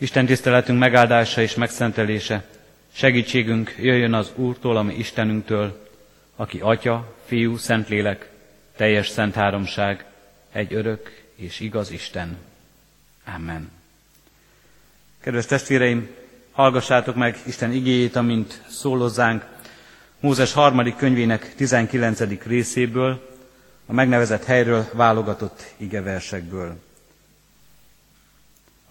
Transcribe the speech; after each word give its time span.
Isten 0.00 0.26
tiszteletünk 0.26 0.78
megáldása 0.78 1.40
és 1.40 1.54
megszentelése, 1.54 2.44
segítségünk 2.92 3.74
jöjjön 3.78 4.14
az 4.14 4.32
Úrtól, 4.34 4.76
ami 4.76 4.94
Istenünktől, 4.94 5.86
aki 6.36 6.58
Atya, 6.60 7.14
Fiú, 7.26 7.56
Szentlélek, 7.56 8.30
teljes 8.76 9.08
szent 9.08 9.34
háromság, 9.34 10.04
egy 10.52 10.74
örök 10.74 11.22
és 11.34 11.60
igaz 11.60 11.90
Isten. 11.90 12.36
Amen. 13.34 13.70
Kedves 15.20 15.46
testvéreim, 15.46 16.08
hallgassátok 16.52 17.14
meg 17.14 17.38
Isten 17.46 17.72
igéjét, 17.72 18.16
amint 18.16 18.62
szólozzánk 18.68 19.46
Mózes 20.20 20.52
harmadik 20.52 20.96
könyvének 20.96 21.54
19. 21.54 22.42
részéből, 22.46 23.28
a 23.86 23.92
megnevezett 23.92 24.44
helyről 24.44 24.88
válogatott 24.92 25.64
igeversekből. 25.76 26.76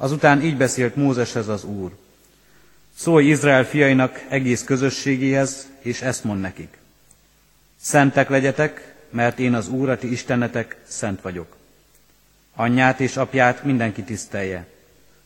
Azután 0.02 0.42
így 0.42 0.58
beszélt 0.58 0.96
Mózeshez 0.96 1.48
az 1.48 1.64
Úr. 1.64 1.92
Szólj 2.96 3.26
Izrael 3.30 3.66
fiainak 3.66 4.26
egész 4.30 4.64
közösségéhez, 4.64 5.68
és 5.80 6.02
ezt 6.02 6.24
mond 6.24 6.42
nekik. 6.42 6.78
Szentek 7.82 8.30
legyetek, 8.30 8.96
mert 9.10 9.40
én 9.40 9.54
az 9.54 9.70
Úr, 9.70 9.90
a 9.90 9.98
ti 9.98 10.12
istenetek, 10.12 10.78
szent 10.88 11.22
vagyok. 11.22 11.56
Anyját 12.56 13.00
és 13.00 13.18
apját 13.18 13.64
mindenki 13.64 14.04
tisztelje. 14.04 14.66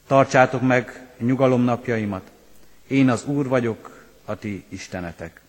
Tartsátok 0.08 0.62
meg 0.62 1.08
nyugalom 1.17 1.62
napjaimat. 1.62 2.31
Én 2.88 3.09
az 3.09 3.26
Úr 3.26 3.48
vagyok, 3.48 4.05
a 4.26 4.36
ti 4.36 4.66
istenetek. 4.70 5.42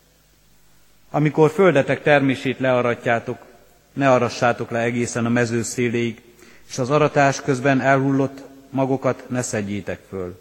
Amikor 1.11 1.51
földetek 1.51 2.03
termését 2.03 2.59
learatjátok, 2.59 3.45
ne 3.93 4.11
arassátok 4.11 4.71
le 4.71 4.79
egészen 4.79 5.27
a 5.27 5.29
mező 5.29 5.63
széléig, 5.63 6.23
és 6.69 6.79
az 6.79 6.91
aratás 6.91 7.41
közben 7.41 7.81
elhullott 7.81 8.53
magokat 8.75 9.25
ne 9.29 9.43
szedjétek 9.43 10.01
föl. 10.09 10.41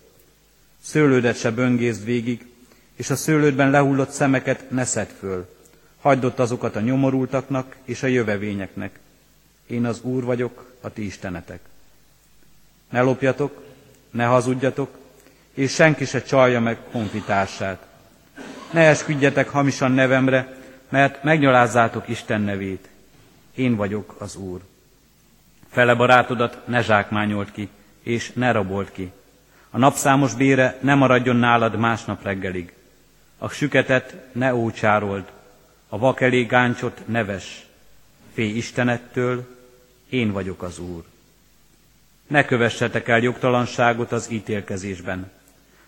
Szőlődet 0.81 1.37
se 1.37 1.51
böngészd 1.51 2.05
végig, 2.05 2.45
és 2.95 3.09
a 3.09 3.15
szőlődben 3.15 3.69
lehullott 3.69 4.09
szemeket 4.09 4.69
ne 4.69 4.85
szed 4.85 5.07
föl. 5.19 5.49
Hagyd 6.01 6.23
ott 6.23 6.39
azokat 6.39 6.75
a 6.75 6.79
nyomorultaknak 6.79 7.75
és 7.85 8.03
a 8.03 8.07
jövevényeknek. 8.07 8.99
Én 9.67 9.85
az 9.85 10.01
Úr 10.01 10.23
vagyok, 10.23 10.71
a 10.81 10.89
ti 10.89 11.05
istenetek. 11.05 11.59
Ne 12.89 13.01
lopjatok, 13.01 13.63
ne 14.11 14.25
hazudjatok, 14.25 14.97
és 15.53 15.73
senki 15.73 16.05
se 16.05 16.21
csalja 16.21 16.59
meg 16.59 16.77
honfitársát. 16.91 17.85
Ne 18.71 18.81
esküdjetek 18.81 19.49
hamisan 19.49 19.91
nevemre, 19.91 20.57
mert 20.89 21.23
megnyalázzátok 21.23 22.07
Isten 22.07 22.41
nevét. 22.41 22.89
Én 23.55 23.75
vagyok 23.75 24.15
az 24.17 24.35
Úr. 24.35 24.61
Fele 25.69 25.93
barátodat 25.95 26.67
ne 26.67 26.81
zsákmányolt 26.81 27.51
ki, 27.51 27.69
és 28.03 28.31
ne 28.33 28.51
rabolt 28.51 28.91
ki. 28.91 29.11
A 29.69 29.77
napszámos 29.77 30.33
bére 30.33 30.77
ne 30.81 30.95
maradjon 30.95 31.35
nálad 31.35 31.75
másnap 31.75 32.23
reggelig. 32.23 32.73
A 33.37 33.49
süketet 33.49 34.15
ne 34.31 34.55
ócsárold, 34.55 35.31
a 35.89 35.97
vak 35.97 36.21
elé 36.21 36.43
gáncsot 36.43 37.01
neves. 37.05 37.65
Félj 38.33 38.49
Istenettől, 38.49 39.57
én 40.09 40.31
vagyok 40.31 40.63
az 40.63 40.79
Úr. 40.79 41.03
Ne 42.27 42.45
kövessetek 42.45 43.07
el 43.07 43.19
jogtalanságot 43.19 44.11
az 44.11 44.29
ítélkezésben. 44.29 45.31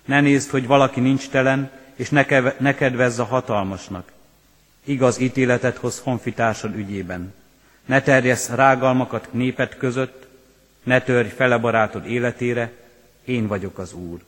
Ne 0.06 0.22
nézd, 0.22 0.50
hogy 0.50 0.68
valaki 0.68 1.00
nincs 1.00 1.30
telen, 1.30 1.72
és 1.96 2.10
ne, 2.10 2.26
keve, 2.26 2.56
ne 2.60 2.76
kedvezz 2.76 3.20
a 3.20 3.24
hatalmasnak. 3.24 4.12
Igaz 4.84 5.20
ítéletet 5.20 5.78
hoz 5.78 6.00
honfitársad 6.00 6.76
ügyében. 6.76 7.34
Ne 7.86 8.02
terjessz 8.02 8.50
rágalmakat 8.50 9.34
népet 9.34 9.78
között, 9.78 10.25
ne 10.86 11.02
törj 11.02 11.28
fele 11.28 11.58
barátod 11.58 12.06
életére, 12.06 12.72
én 13.24 13.48
vagyok 13.48 13.78
az 13.78 13.94
Úr. 13.94 14.24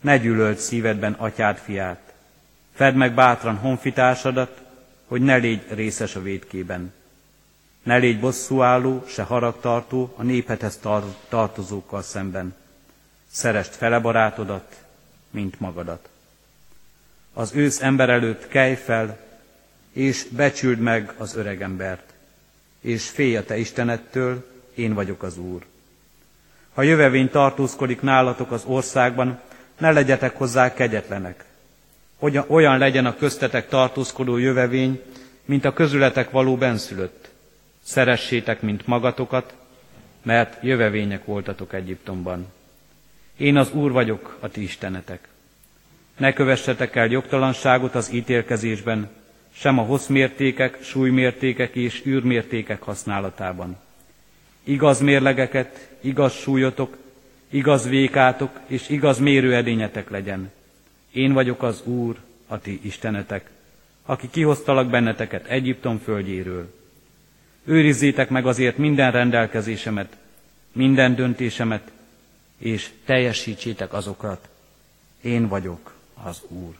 Ne 0.00 0.18
gyűlöld 0.18 0.58
szívedben 0.58 1.12
atyád 1.12 1.56
fiát, 1.56 2.14
fedd 2.74 2.94
meg 2.94 3.14
bátran 3.14 3.56
honfitársadat, 3.56 4.62
hogy 5.06 5.20
ne 5.22 5.36
légy 5.36 5.62
részes 5.68 6.16
a 6.16 6.22
védkében. 6.22 6.92
Ne 7.82 7.96
légy 7.96 8.20
bosszúálló, 8.20 9.04
se 9.08 9.22
haragtartó 9.22 10.14
a 10.16 10.22
néphethez 10.22 10.76
tar- 10.76 11.16
tartozókkal 11.28 12.02
szemben. 12.02 12.54
Szerest 13.30 13.74
fele 13.74 13.98
barátodat, 13.98 14.76
mint 15.30 15.60
magadat. 15.60 16.08
Az 17.32 17.54
ősz 17.54 17.80
ember 17.82 18.10
előtt 18.10 18.48
kelj 18.48 18.74
fel, 18.74 19.18
és 19.92 20.26
becsüld 20.30 20.78
meg 20.78 21.14
az 21.16 21.34
öregembert, 21.36 22.12
és 22.80 23.08
félj 23.08 23.36
a 23.36 23.44
te 23.44 23.58
Istenettől, 23.58 24.55
én 24.76 24.94
vagyok 24.94 25.22
az 25.22 25.38
Úr. 25.38 25.62
Ha 26.74 26.82
jövevény 26.82 27.30
tartózkodik 27.30 28.00
nálatok 28.00 28.50
az 28.50 28.64
országban, 28.66 29.40
ne 29.78 29.90
legyetek 29.90 30.36
hozzá 30.36 30.74
kegyetlenek. 30.74 31.44
Olyan 32.46 32.78
legyen 32.78 33.06
a 33.06 33.16
köztetek 33.16 33.68
tartózkodó 33.68 34.36
jövevény, 34.36 35.02
mint 35.44 35.64
a 35.64 35.72
közületek 35.72 36.30
való 36.30 36.56
benszülött. 36.56 37.30
Szeressétek, 37.82 38.60
mint 38.60 38.86
magatokat, 38.86 39.54
mert 40.22 40.62
jövevények 40.62 41.24
voltatok 41.24 41.72
Egyiptomban. 41.72 42.46
Én 43.36 43.56
az 43.56 43.72
Úr 43.72 43.92
vagyok, 43.92 44.36
a 44.40 44.48
ti 44.48 44.62
istenetek. 44.62 45.28
Ne 46.16 46.32
kövessetek 46.32 46.96
el 46.96 47.06
jogtalanságot 47.06 47.94
az 47.94 48.12
ítélkezésben, 48.12 49.08
sem 49.52 49.78
a 49.78 49.82
hosszmértékek, 49.82 50.78
súlymértékek 50.82 51.74
és 51.74 52.02
űrmértékek 52.06 52.82
használatában 52.82 53.84
igaz 54.66 55.00
mérlegeket, 55.00 55.88
igaz 56.00 56.32
súlyotok, 56.32 56.96
igaz 57.50 57.88
vékátok 57.88 58.60
és 58.66 58.88
igaz 58.88 59.18
mérőedényetek 59.18 60.10
legyen. 60.10 60.52
Én 61.12 61.32
vagyok 61.32 61.62
az 61.62 61.82
Úr, 61.84 62.16
a 62.46 62.58
ti 62.58 62.80
istenetek, 62.82 63.50
aki 64.04 64.30
kihoztalak 64.30 64.90
benneteket 64.90 65.46
Egyiptom 65.46 65.98
földjéről. 65.98 66.74
Őrizzétek 67.64 68.28
meg 68.28 68.46
azért 68.46 68.76
minden 68.76 69.12
rendelkezésemet, 69.12 70.16
minden 70.72 71.14
döntésemet, 71.14 71.90
és 72.58 72.90
teljesítsétek 73.04 73.92
azokat. 73.92 74.48
Én 75.20 75.48
vagyok 75.48 75.94
az 76.22 76.42
Úr. 76.48 76.74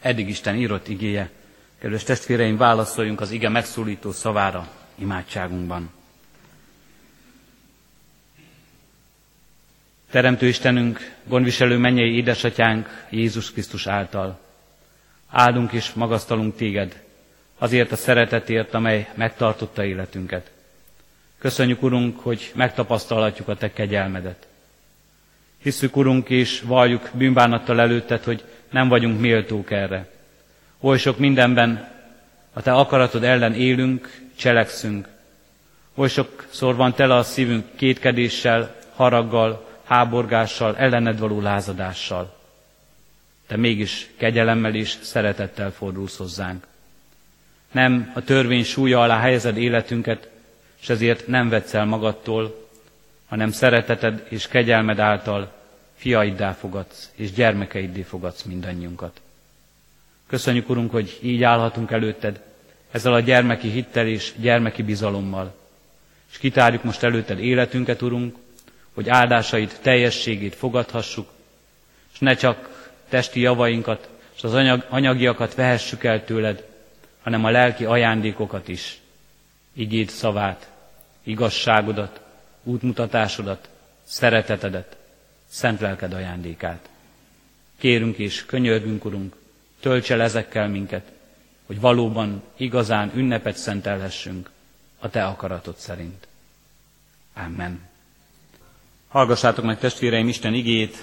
Eddig 0.00 0.28
Isten 0.28 0.56
írott 0.56 0.88
igéje. 0.88 1.30
Kedves 1.78 2.02
testvéreim, 2.02 2.56
válaszoljunk 2.56 3.20
az 3.20 3.30
ige 3.30 3.48
megszólító 3.48 4.12
szavára 4.12 4.68
imádságunkban. 4.94 5.90
Teremtő 10.10 10.46
Istenünk, 10.46 11.14
gondviselő 11.24 11.76
mennyei 11.76 12.16
édesatyánk 12.16 13.06
Jézus 13.10 13.52
Krisztus 13.52 13.86
által. 13.86 14.38
Áldunk 15.30 15.72
és 15.72 15.92
magasztalunk 15.92 16.56
téged, 16.56 17.02
azért 17.58 17.92
a 17.92 17.96
szeretetért, 17.96 18.74
amely 18.74 19.08
megtartotta 19.14 19.84
életünket. 19.84 20.50
Köszönjük, 21.38 21.82
Urunk, 21.82 22.20
hogy 22.20 22.52
megtapasztalhatjuk 22.54 23.48
a 23.48 23.56
Te 23.56 23.72
kegyelmedet. 23.72 24.46
Hisszük, 25.62 25.96
Urunk, 25.96 26.28
és 26.28 26.60
valljuk 26.60 27.10
bűnbánattal 27.12 27.80
előtted, 27.80 28.24
hogy 28.24 28.44
nem 28.70 28.88
vagyunk 28.88 29.20
méltók 29.20 29.70
erre. 29.70 30.08
Oly 30.80 30.98
sok 30.98 31.18
mindenben 31.18 31.88
a 32.52 32.62
Te 32.62 32.72
akaratod 32.72 33.24
ellen 33.24 33.54
élünk, 33.54 34.20
cselekszünk. 34.36 35.08
Oly 35.94 36.08
sokszor 36.08 36.74
van 36.74 36.94
tele 36.94 37.14
a 37.14 37.22
szívünk 37.22 37.64
kétkedéssel, 37.76 38.74
haraggal, 38.94 39.65
háborgással, 39.86 40.76
ellened 40.76 41.18
való 41.18 41.40
lázadással. 41.40 42.36
Te 43.46 43.56
mégis 43.56 44.10
kegyelemmel 44.16 44.74
és 44.74 44.98
szeretettel 45.02 45.70
fordulsz 45.70 46.16
hozzánk. 46.16 46.66
Nem 47.72 48.12
a 48.14 48.22
törvény 48.22 48.64
súlya 48.64 49.00
alá 49.00 49.18
helyezed 49.18 49.56
életünket, 49.56 50.28
és 50.80 50.88
ezért 50.88 51.26
nem 51.26 51.48
vetsz 51.48 51.74
el 51.74 51.84
magadtól, 51.84 52.68
hanem 53.28 53.50
szereteted 53.50 54.26
és 54.28 54.48
kegyelmed 54.48 54.98
által 54.98 55.52
fiaiddá 55.94 56.52
fogadsz, 56.52 57.10
és 57.14 57.32
gyermekeiddé 57.32 58.02
fogadsz 58.02 58.42
mindannyiunkat. 58.42 59.20
Köszönjük, 60.26 60.68
Urunk, 60.68 60.90
hogy 60.90 61.18
így 61.22 61.42
állhatunk 61.42 61.90
előtted, 61.90 62.40
ezzel 62.90 63.12
a 63.12 63.20
gyermeki 63.20 63.70
hittel 63.70 64.06
és 64.06 64.32
gyermeki 64.36 64.82
bizalommal. 64.82 65.54
És 66.30 66.38
kitárjuk 66.38 66.84
most 66.84 67.02
előtted 67.02 67.38
életünket, 67.38 68.02
Urunk, 68.02 68.36
hogy 68.96 69.08
áldásait, 69.08 69.78
teljességét 69.82 70.54
fogadhassuk, 70.54 71.28
és 72.12 72.18
ne 72.18 72.34
csak 72.34 72.88
testi 73.08 73.40
javainkat 73.40 74.08
és 74.36 74.42
az 74.42 74.54
anyag, 74.54 74.86
anyagiakat 74.88 75.54
vehessük 75.54 76.04
el 76.04 76.24
tőled, 76.24 76.64
hanem 77.22 77.44
a 77.44 77.50
lelki 77.50 77.84
ajándékokat 77.84 78.68
is, 78.68 79.00
igéd 79.72 80.08
szavát, 80.08 80.70
igazságodat, 81.22 82.20
útmutatásodat, 82.62 83.68
szeretetedet, 84.04 84.96
szent 85.48 85.80
lelked 85.80 86.12
ajándékát. 86.12 86.88
Kérünk 87.78 88.18
és 88.18 88.44
könyörgünk, 88.46 89.04
Urunk, 89.04 89.36
tölts 89.80 90.10
el 90.10 90.22
ezekkel 90.22 90.68
minket, 90.68 91.12
hogy 91.66 91.80
valóban 91.80 92.42
igazán 92.56 93.12
ünnepet 93.14 93.56
szentelhessünk 93.56 94.50
a 94.98 95.10
Te 95.10 95.24
akaratod 95.26 95.76
szerint. 95.76 96.28
Amen. 97.34 97.94
Hallgassátok 99.08 99.64
meg 99.64 99.78
testvéreim 99.78 100.28
Isten 100.28 100.54
igét, 100.54 100.96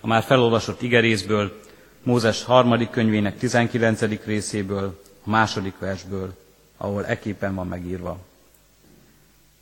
a 0.00 0.06
már 0.06 0.22
felolvasott 0.22 0.82
igerészből, 0.82 1.60
Mózes 2.02 2.44
harmadik 2.44 2.90
könyvének 2.90 3.38
19. 3.38 4.24
részéből, 4.24 5.00
a 5.24 5.30
második 5.30 5.78
versből, 5.78 6.36
ahol 6.76 7.06
eképpen 7.06 7.54
van 7.54 7.66
megírva. 7.66 8.18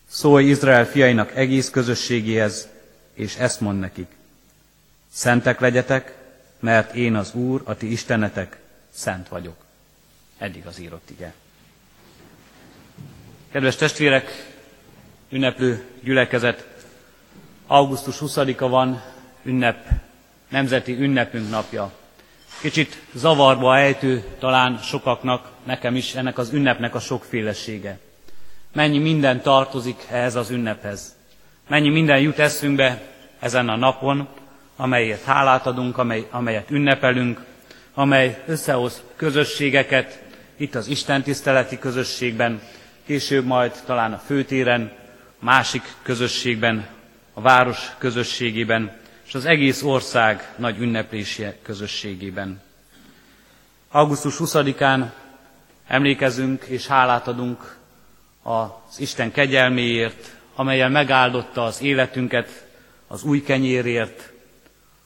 Szólj 0.09 0.49
Izrael 0.49 0.87
fiainak 0.87 1.37
egész 1.37 1.71
közösségéhez, 1.71 2.69
és 3.15 3.37
ezt 3.37 3.61
mond 3.61 3.79
nekik. 3.79 4.07
Szentek 5.13 5.61
legyetek, 5.61 6.15
mert 6.61 6.95
én 6.95 7.15
az 7.15 7.35
Úr, 7.35 7.63
a 7.65 7.77
ti 7.77 7.91
istenetek, 7.93 8.59
szent 8.91 9.29
vagyok. 9.29 9.57
Eddig 10.39 10.67
az 10.67 10.81
írott 10.81 11.11
ige. 11.11 11.35
Kedves 13.51 13.77
testvérek, 13.77 14.55
ünneplő 15.29 15.85
gyülekezet, 16.03 16.78
augusztus 17.71 18.17
20-a 18.21 18.69
van, 18.69 19.03
ünnep, 19.43 19.87
nemzeti 20.49 20.93
ünnepünk 21.01 21.51
napja. 21.51 21.91
Kicsit 22.61 23.03
zavarba 23.15 23.77
ejtő 23.77 24.25
talán 24.39 24.79
sokaknak, 24.79 25.49
nekem 25.65 25.97
is 25.97 26.15
ennek 26.15 26.39
az 26.39 26.53
ünnepnek 26.53 26.95
a 26.95 26.99
sokfélesége. 27.01 27.99
Mennyi 28.73 28.99
minden 28.99 29.41
tartozik 29.43 30.07
ehhez 30.11 30.35
az 30.35 30.51
ünnephez. 30.51 31.17
Mennyi 31.69 31.89
minden 31.89 32.19
jut 32.21 32.39
eszünkbe 32.39 33.03
ezen 33.39 33.69
a 33.69 33.77
napon, 33.77 34.29
amelyet 34.77 35.23
hálát 35.23 35.67
adunk, 35.67 35.99
amely, 35.99 36.27
amelyet 36.31 36.71
ünnepelünk, 36.71 37.45
amely 37.95 38.43
összehoz 38.47 39.03
közösségeket, 39.17 40.23
itt 40.57 40.75
az 40.75 40.87
Isten 40.89 41.23
tiszteleti 41.23 41.79
közösségben, 41.79 42.61
később 43.07 43.45
majd 43.45 43.73
talán 43.87 44.13
a 44.13 44.23
főtéren, 44.27 44.93
másik 45.41 45.83
közösségben, 46.03 46.87
a 47.39 47.41
város 47.41 47.91
közösségében, 47.99 48.97
és 49.27 49.35
az 49.35 49.45
egész 49.45 49.83
ország 49.83 50.55
nagy 50.57 50.79
ünneplési 50.79 51.47
közösségében. 51.63 52.61
Augusztus 53.91 54.37
20-án 54.39 55.11
emlékezünk 55.87 56.65
és 56.65 56.87
hálát 56.87 57.29
adunk 57.29 57.77
az 58.43 59.01
Isten 59.01 59.33
kegyelméért, 59.33 60.37
amelyen 60.55 60.93
megáldotta 60.93 61.65
az 61.65 61.83
életünket, 61.83 62.67
az 63.07 63.23
új 63.23 63.43
kenyérért, 63.43 64.33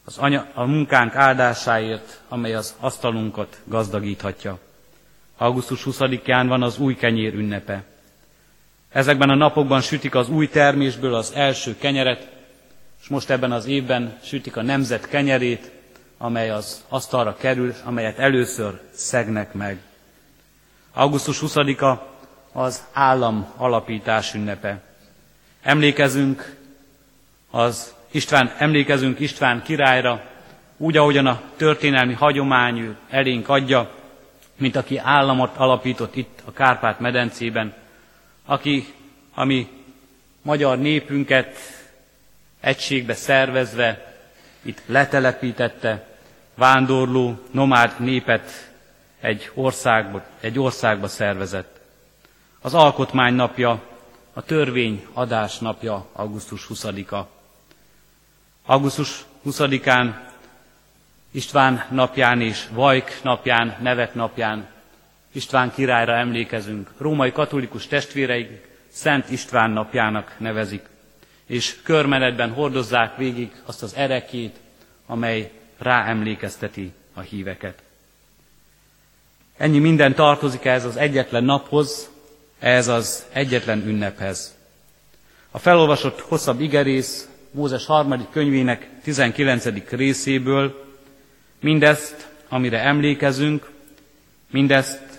az 0.05 0.19
anya, 0.19 0.47
a 0.55 0.65
munkánk 0.65 1.15
áldásáért, 1.15 2.21
amely 2.29 2.55
az 2.55 2.75
asztalunkat 2.81 3.61
gazdagíthatja. 3.65 4.59
Augusztus 5.37 5.83
20-án 5.85 6.45
van 6.49 6.63
az 6.63 6.79
új 6.79 6.95
kenyér 6.95 7.35
ünnepe. 7.35 7.85
Ezekben 8.93 9.31
a 9.31 9.35
napokban 9.35 9.81
sütik 9.81 10.15
az 10.15 10.29
új 10.29 10.49
termésből 10.49 11.15
az 11.15 11.33
első 11.35 11.77
kenyeret, 11.79 12.29
és 13.03 13.09
most 13.09 13.31
ebben 13.31 13.53
az 13.53 13.67
évben 13.67 14.19
sütik 14.23 14.57
a 14.57 14.63
nemzet 14.63 15.09
kenyerét, 15.09 15.71
amely 16.19 16.51
az 16.51 16.85
asztalra 16.89 17.37
kerül, 17.37 17.75
amelyet 17.85 18.19
először 18.19 18.81
szegnek 18.91 19.53
meg. 19.53 19.81
Augusztus 20.93 21.39
20-a 21.43 22.11
az 22.53 22.85
állam 22.93 23.53
alapítás 23.57 24.35
ünnepe. 24.35 24.81
Emlékezünk 25.63 26.57
az 27.51 27.95
István, 28.11 28.53
emlékezünk 28.59 29.21
István 29.21 29.63
királyra, 29.63 30.23
úgy, 30.77 30.97
ahogyan 30.97 31.27
a 31.27 31.41
történelmi 31.57 32.13
hagyomány 32.13 32.97
elénk 33.11 33.49
adja, 33.49 33.91
mint 34.57 34.77
aki 34.77 34.99
államot 34.99 35.57
alapított 35.57 36.17
itt 36.17 36.43
a 36.45 36.53
Kárpát-medencében, 36.53 37.75
aki, 38.45 38.95
ami 39.35 39.69
magyar 40.43 40.79
népünket 40.79 41.57
egységbe 42.61 43.15
szervezve 43.15 44.17
itt 44.63 44.83
letelepítette, 44.87 46.07
vándorló, 46.55 47.39
nomád 47.51 48.01
népet 48.01 48.71
egy 49.21 49.51
országba, 49.55 50.23
egy 50.41 50.59
országba 50.59 51.09
szervezett. 51.09 51.81
Az 52.61 52.75
alkotmány 52.75 53.35
napja, 53.35 53.83
a 54.33 54.43
törvény 54.43 55.07
adás 55.13 55.59
napja, 55.59 56.07
augusztus 56.13 56.67
20-a. 56.75 57.29
Augusztus 58.67 59.25
20-án 59.47 60.15
István 61.31 61.87
napján 61.91 62.41
és 62.41 62.69
Vajk 62.71 63.21
napján, 63.23 63.77
nevek 63.81 64.15
napján 64.15 64.67
István 65.33 65.73
királyra 65.73 66.15
emlékezünk. 66.17 66.91
Római 66.99 67.33
katolikus 67.33 67.87
testvéreik 67.87 68.71
Szent 68.89 69.31
István 69.31 69.71
napjának 69.71 70.35
nevezik, 70.39 70.83
és 71.47 71.77
körmenetben 71.83 72.51
hordozzák 72.51 73.17
végig 73.17 73.53
azt 73.65 73.83
az 73.83 73.95
erekét, 73.95 74.57
amely 75.07 75.51
ráemlékezteti 75.79 76.93
a 77.15 77.21
híveket. 77.21 77.83
Ennyi 79.57 79.79
minden 79.79 80.15
tartozik 80.15 80.65
ez 80.65 80.85
az 80.85 80.97
egyetlen 80.97 81.45
naphoz, 81.45 82.11
ez 82.59 82.89
az 82.89 83.27
egyetlen 83.33 83.87
ünnephez. 83.87 84.57
A 85.51 85.59
felolvasott 85.59 86.21
hosszabb 86.21 86.61
igerész 86.61 87.29
Mózes 87.51 87.87
harmadik 87.87 88.31
könyvének 88.31 88.89
19. 89.03 89.89
részéből 89.89 90.85
mindezt, 91.61 92.29
amire 92.49 92.79
emlékezünk, 92.79 93.71
mindezt 94.51 95.12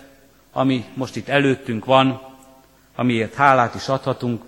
ami 0.56 0.84
most 0.94 1.16
itt 1.16 1.28
előttünk 1.28 1.84
van, 1.84 2.20
amiért 2.94 3.34
hálát 3.34 3.74
is 3.74 3.88
adhatunk, 3.88 4.42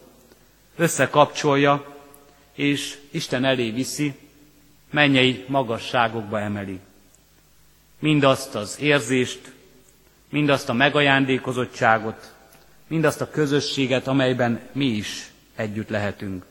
összekapcsolja, 0.76 1.94
és 2.52 2.98
Isten 3.10 3.44
elé 3.44 3.70
viszi, 3.70 4.14
mennyei 4.90 5.44
magasságokba 5.48 6.40
emeli. 6.40 6.80
Mindazt 7.98 8.54
az 8.54 8.80
érzést, 8.80 9.52
mindazt 10.28 10.68
a 10.68 10.72
megajándékozottságot, 10.72 12.32
mindazt 12.86 13.20
a 13.20 13.30
közösséget, 13.30 14.06
amelyben 14.06 14.60
mi 14.72 14.86
is 14.86 15.30
együtt 15.54 15.88
lehetünk. 15.88 16.44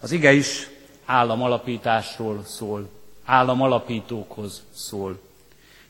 Az 0.00 0.10
ige 0.12 0.32
is 0.32 0.68
államalapításról 1.04 2.44
szól, 2.44 2.90
államalapítókhoz 3.24 4.62
szól. 4.74 5.20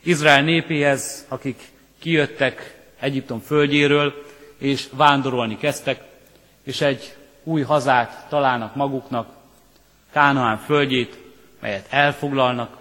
Izrael 0.03 0.43
népéhez, 0.43 1.25
akik 1.27 1.71
kijöttek 1.99 2.77
Egyiptom 2.99 3.39
földjéről, 3.39 4.25
és 4.57 4.87
vándorolni 4.91 5.57
kezdtek, 5.57 6.03
és 6.63 6.81
egy 6.81 7.15
új 7.43 7.61
hazát 7.61 8.25
találnak 8.29 8.75
maguknak, 8.75 9.37
Kánaán 10.11 10.57
földjét, 10.57 11.17
melyet 11.59 11.85
elfoglalnak, 11.89 12.77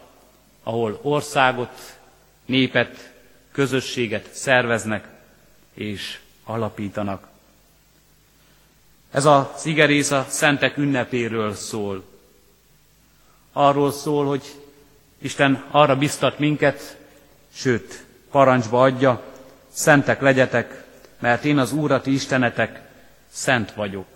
ahol 0.63 0.99
országot, 1.03 1.99
népet, 2.45 3.13
közösséget 3.53 4.29
szerveznek 4.33 5.09
és 5.75 6.19
alapítanak. 6.45 7.29
Ez 9.11 9.25
az 9.25 9.67
igerész 9.67 10.11
a 10.11 10.27
szentek 10.29 10.77
ünnepéről 10.77 11.55
szól. 11.55 12.05
Arról 13.53 13.93
szól, 13.93 14.27
hogy 14.27 14.43
Isten 15.19 15.65
arra 15.71 15.97
biztat 15.97 16.39
minket, 16.39 16.97
sőt, 17.53 18.05
parancsba 18.31 18.83
adja, 18.83 19.23
szentek 19.69 20.21
legyetek, 20.21 20.85
mert 21.19 21.45
én 21.45 21.59
az 21.59 21.73
Úrat 21.73 22.07
Istenetek 22.07 22.81
szent 23.31 23.73
vagyok. 23.73 24.07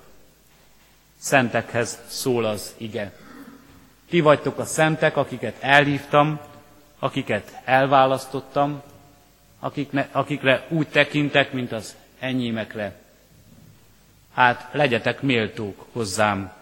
Szentekhez 1.19 1.99
szól 2.07 2.45
az 2.45 2.75
ige. 2.77 3.13
Ti 4.09 4.21
vagytok 4.21 4.59
a 4.59 4.65
szentek, 4.65 5.17
akiket 5.17 5.57
elhívtam, 5.61 6.41
akiket 6.99 7.61
elválasztottam, 7.65 8.83
akikne, 9.61 10.09
akikre 10.13 10.67
úgy 10.69 10.89
tekintek, 10.89 11.53
mint 11.53 11.73
az 11.73 11.95
enyémekre. 12.19 12.95
Hát 14.35 14.69
legyetek 14.73 15.23
méltók 15.23 15.87
hozzám. 15.93 16.53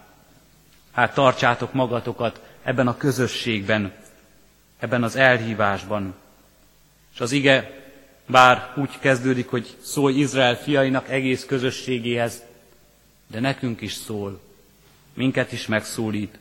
Hát 0.92 1.14
tartsátok 1.14 1.72
magatokat 1.72 2.40
ebben 2.62 2.86
a 2.86 2.96
közösségben, 2.96 3.92
ebben 4.78 5.02
az 5.02 5.16
elhívásban. 5.16 6.14
És 7.20 7.26
az 7.26 7.32
ige 7.32 7.70
bár 8.26 8.72
úgy 8.76 8.98
kezdődik, 8.98 9.48
hogy 9.48 9.76
szólj 9.82 10.18
Izrael 10.18 10.56
fiainak 10.56 11.08
egész 11.08 11.44
közösségéhez, 11.44 12.42
de 13.26 13.40
nekünk 13.40 13.80
is 13.80 13.92
szól, 13.92 14.40
minket 15.14 15.52
is 15.52 15.66
megszólít, 15.66 16.38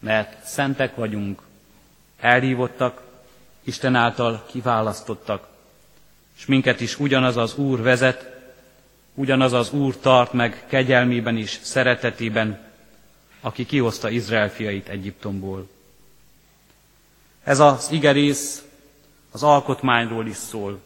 mert 0.00 0.46
szentek 0.46 0.96
vagyunk, 0.96 1.42
elhívottak, 2.20 3.02
Isten 3.64 3.94
által 3.94 4.46
kiválasztottak, 4.50 5.48
és 6.38 6.46
minket 6.46 6.80
is 6.80 6.98
ugyanaz 6.98 7.36
az 7.36 7.56
Úr 7.56 7.82
vezet, 7.82 8.40
ugyanaz 9.14 9.52
az 9.52 9.72
Úr 9.72 9.96
tart 9.96 10.32
meg 10.32 10.64
kegyelmében 10.66 11.36
is, 11.36 11.58
szeretetében, 11.62 12.60
aki 13.40 13.66
kihozta 13.66 14.08
Izrael 14.08 14.50
fiait 14.50 14.88
Egyiptomból. 14.88 15.68
Ez 17.44 17.60
az 17.60 17.88
igerész 17.90 18.64
az 19.32 19.42
alkotmányról 19.42 20.26
is 20.26 20.36
szól. 20.36 20.80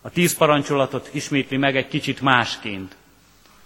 A 0.00 0.10
tíz 0.10 0.36
parancsolatot 0.36 1.08
ismétli 1.12 1.56
meg 1.56 1.76
egy 1.76 1.88
kicsit 1.88 2.20
másként. 2.20 2.96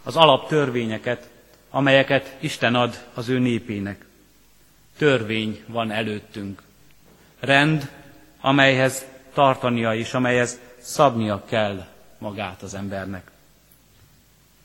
Az 0.02 0.16
alaptörvényeket, 0.16 1.28
amelyeket 1.70 2.36
Isten 2.40 2.74
ad 2.74 3.04
az 3.14 3.28
ő 3.28 3.38
népének. 3.38 4.04
Törvény 4.98 5.64
van 5.66 5.90
előttünk. 5.90 6.62
Rend, 7.40 7.90
amelyhez 8.40 9.04
tartania 9.34 9.94
és 9.94 10.14
amelyhez 10.14 10.58
szabnia 10.78 11.44
kell 11.44 11.86
magát 12.18 12.62
az 12.62 12.74
embernek. 12.74 13.30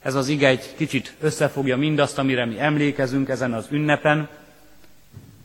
Ez 0.02 0.16
az 0.16 0.28
ige 0.28 0.48
egy 0.48 0.76
kicsit 0.76 1.16
összefogja 1.20 1.78
mindazt, 1.78 2.18
amire 2.18 2.46
mi 2.46 2.60
emlékezünk 2.60 3.30
ezen 3.30 3.54
az 3.54 3.68
ünnepen, 3.72 4.30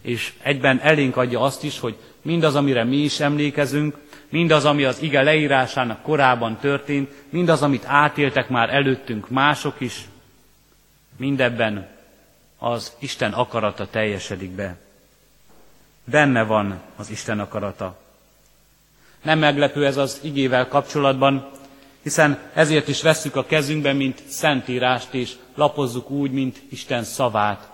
és 0.04 0.32
egyben 0.42 0.80
elénk 0.80 1.16
adja 1.16 1.40
azt 1.40 1.64
is, 1.64 1.78
hogy 1.78 1.96
mindaz, 2.22 2.54
amire 2.54 2.84
mi 2.84 2.96
is 2.96 3.20
emlékezünk, 3.20 3.96
mindaz, 4.28 4.64
ami 4.64 4.84
az 4.84 5.02
ige 5.02 5.22
leírásának 5.22 6.02
korában 6.02 6.56
történt, 6.58 7.10
mindaz, 7.28 7.62
amit 7.62 7.84
átéltek 7.86 8.48
már 8.48 8.74
előttünk 8.74 9.28
mások 9.28 9.74
is, 9.78 10.04
mindebben 11.16 11.88
az 12.58 12.92
Isten 12.98 13.32
akarata 13.32 13.86
teljesedik 13.86 14.50
be. 14.50 14.76
Benne 16.04 16.42
van 16.42 16.80
az 16.96 17.10
Isten 17.10 17.40
akarata. 17.40 17.98
Nem 19.22 19.38
meglepő 19.38 19.86
ez 19.86 19.96
az 19.96 20.20
igével 20.22 20.68
kapcsolatban, 20.68 21.50
hiszen 22.02 22.38
ezért 22.54 22.88
is 22.88 23.02
vesszük 23.02 23.36
a 23.36 23.46
kezünkbe, 23.46 23.92
mint 23.92 24.22
szentírást, 24.28 25.14
és 25.14 25.32
lapozzuk 25.54 26.10
úgy, 26.10 26.30
mint 26.30 26.62
Isten 26.70 27.04
szavát, 27.04 27.70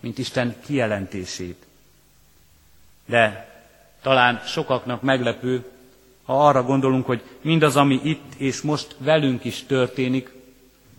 mint 0.00 0.18
Isten 0.18 0.56
kijelentését. 0.66 1.66
De 3.06 3.52
talán 4.02 4.40
sokaknak 4.46 5.02
meglepő, 5.02 5.64
ha 6.24 6.46
arra 6.46 6.62
gondolunk, 6.62 7.06
hogy 7.06 7.22
mindaz, 7.40 7.76
ami 7.76 8.00
itt 8.02 8.34
és 8.36 8.60
most 8.60 8.96
velünk 8.98 9.44
is 9.44 9.64
történik, 9.66 10.32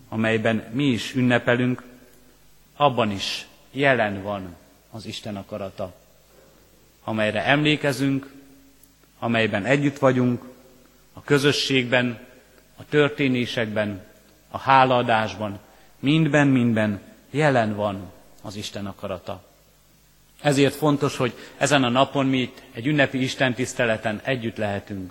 amelyben 0.08 0.64
mi 0.72 0.84
is 0.84 1.14
ünnepelünk, 1.14 1.82
abban 2.76 3.10
is 3.10 3.46
jelen 3.70 4.22
van 4.22 4.56
az 4.90 5.06
Isten 5.06 5.36
akarata, 5.36 5.94
amelyre 7.04 7.44
emlékezünk, 7.44 8.32
amelyben 9.18 9.64
együtt 9.64 9.98
vagyunk, 9.98 10.44
a 11.12 11.22
közösségben, 11.22 12.26
a 12.76 12.84
történésekben, 12.88 14.04
a 14.50 14.58
hálaadásban, 14.58 15.58
mindben, 15.98 16.46
mindben 16.48 17.00
jelen 17.30 17.74
van 17.74 18.12
az 18.42 18.56
Isten 18.56 18.86
akarata. 18.86 19.42
Ezért 20.42 20.74
fontos, 20.74 21.16
hogy 21.16 21.32
ezen 21.56 21.84
a 21.84 21.88
napon 21.88 22.26
mi 22.26 22.52
egy 22.72 22.86
ünnepi 22.86 23.22
istentiszteleten 23.22 24.20
együtt 24.24 24.56
lehetünk. 24.56 25.10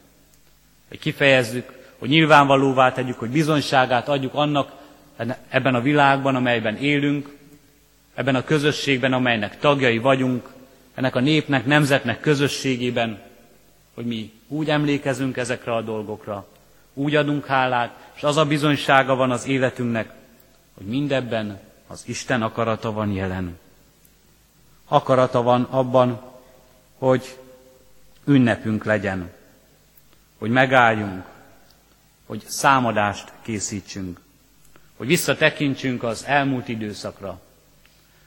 Hogy 0.88 1.00
kifejezzük, 1.00 1.72
hogy 1.98 2.10
nyilvánvalóvá 2.10 2.92
tegyük, 2.92 3.20
hogy 3.20 3.30
bizonyságát 3.30 4.08
adjuk 4.08 4.34
annak 4.34 4.72
ebben 5.50 5.76
a 5.76 5.82
világban, 5.82 6.36
amelyben 6.36 6.78
élünk, 6.78 7.38
ebben 8.14 8.36
a 8.36 8.44
közösségben, 8.44 9.14
amelynek 9.14 9.60
tagjai 9.60 9.98
vagyunk, 9.98 10.50
ennek 10.96 11.16
a 11.16 11.20
népnek, 11.20 11.66
nemzetnek 11.66 12.20
közösségében, 12.20 13.22
hogy 13.94 14.06
mi 14.06 14.32
úgy 14.48 14.70
emlékezünk 14.70 15.38
ezekre 15.38 15.74
a 15.74 15.82
dolgokra, 15.82 16.48
úgy 16.94 17.16
adunk 17.16 17.46
hálát, 17.46 18.12
és 18.16 18.24
az 18.24 18.38
a 18.38 18.46
bizonysága 18.46 19.16
van 19.16 19.32
az 19.32 19.48
életünknek, 19.48 20.14
hogy 20.78 20.86
mindebben 20.86 21.60
az 21.88 22.04
Isten 22.06 22.42
akarata 22.42 22.92
van 22.92 23.12
jelen. 23.12 23.58
Akarata 24.88 25.42
van 25.42 25.64
abban, 25.64 26.22
hogy 26.98 27.38
ünnepünk 28.26 28.84
legyen, 28.84 29.32
hogy 30.38 30.50
megálljunk, 30.50 31.26
hogy 32.26 32.44
számadást 32.48 33.32
készítsünk, 33.42 34.20
hogy 34.98 35.08
visszatekintsünk 35.08 36.04
az 36.04 36.26
elmúlt 36.26 36.68
időszakra. 36.68 37.40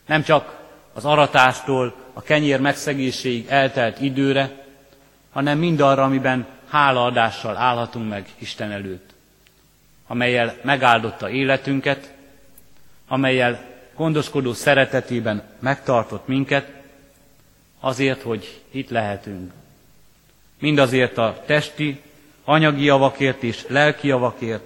Nem 0.06 0.22
csak 0.22 0.58
az 0.92 1.04
aratástól 1.04 1.94
a 2.12 2.22
kenyér 2.22 2.60
megszegéséig 2.60 3.46
eltelt 3.48 4.00
időre, 4.00 4.66
hanem 5.32 5.58
mindarra, 5.58 6.02
amiben 6.02 6.46
hálaadással 6.68 7.56
állhatunk 7.56 8.08
meg 8.08 8.28
Isten 8.38 8.70
előtt, 8.70 9.14
amelyel 10.06 10.56
megáldotta 10.62 11.30
életünket, 11.30 12.14
amelyel 13.08 13.64
gondoskodó 13.98 14.52
szeretetében 14.52 15.42
megtartott 15.58 16.26
minket, 16.26 16.72
azért, 17.80 18.22
hogy 18.22 18.60
itt 18.70 18.90
lehetünk. 18.90 19.52
Mindazért 20.58 21.18
a 21.18 21.42
testi, 21.46 22.00
anyagi 22.44 22.84
javakért 22.84 23.42
és 23.42 23.64
lelki 23.68 24.06
javakért, 24.06 24.62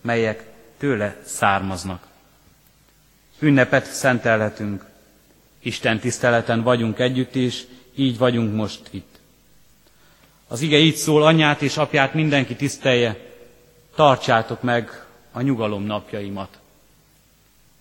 melyek 0.00 0.44
tőle 0.78 1.16
származnak. 1.24 2.06
Ünnepet 3.38 3.84
szentelhetünk, 3.84 4.84
Isten 5.62 5.98
tiszteleten 5.98 6.62
vagyunk 6.62 6.98
együtt, 6.98 7.34
és 7.34 7.62
így 7.94 8.18
vagyunk 8.18 8.54
most 8.54 8.80
itt. 8.90 9.18
Az 10.48 10.60
ige 10.60 10.76
így 10.78 10.94
szól, 10.96 11.22
anyát 11.22 11.62
és 11.62 11.76
apját 11.76 12.14
mindenki 12.14 12.56
tisztelje, 12.56 13.16
tartsátok 13.94 14.62
meg 14.62 15.04
a 15.32 15.40
nyugalom 15.40 15.82
napjaimat. 15.82 16.58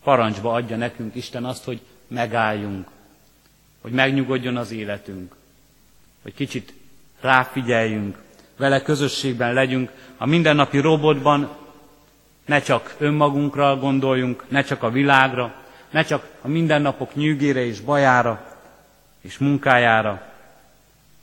Parancsba 0.03 0.53
adja 0.53 0.77
nekünk 0.77 1.15
Isten 1.15 1.45
azt, 1.45 1.63
hogy 1.63 1.81
megálljunk, 2.07 2.87
hogy 3.81 3.91
megnyugodjon 3.91 4.57
az 4.57 4.71
életünk, 4.71 5.35
hogy 6.21 6.33
kicsit 6.33 6.73
ráfigyeljünk, 7.21 8.17
vele 8.57 8.81
közösségben 8.81 9.53
legyünk, 9.53 9.91
a 10.17 10.25
mindennapi 10.25 10.79
robotban 10.79 11.49
ne 12.45 12.61
csak 12.61 12.95
önmagunkra 12.97 13.77
gondoljunk, 13.77 14.43
ne 14.47 14.63
csak 14.63 14.83
a 14.83 14.89
világra, 14.89 15.55
ne 15.89 16.03
csak 16.03 16.29
a 16.41 16.47
mindennapok 16.47 17.15
nyűgére 17.15 17.65
és 17.65 17.79
bajára 17.79 18.57
és 19.21 19.37
munkájára, 19.37 20.31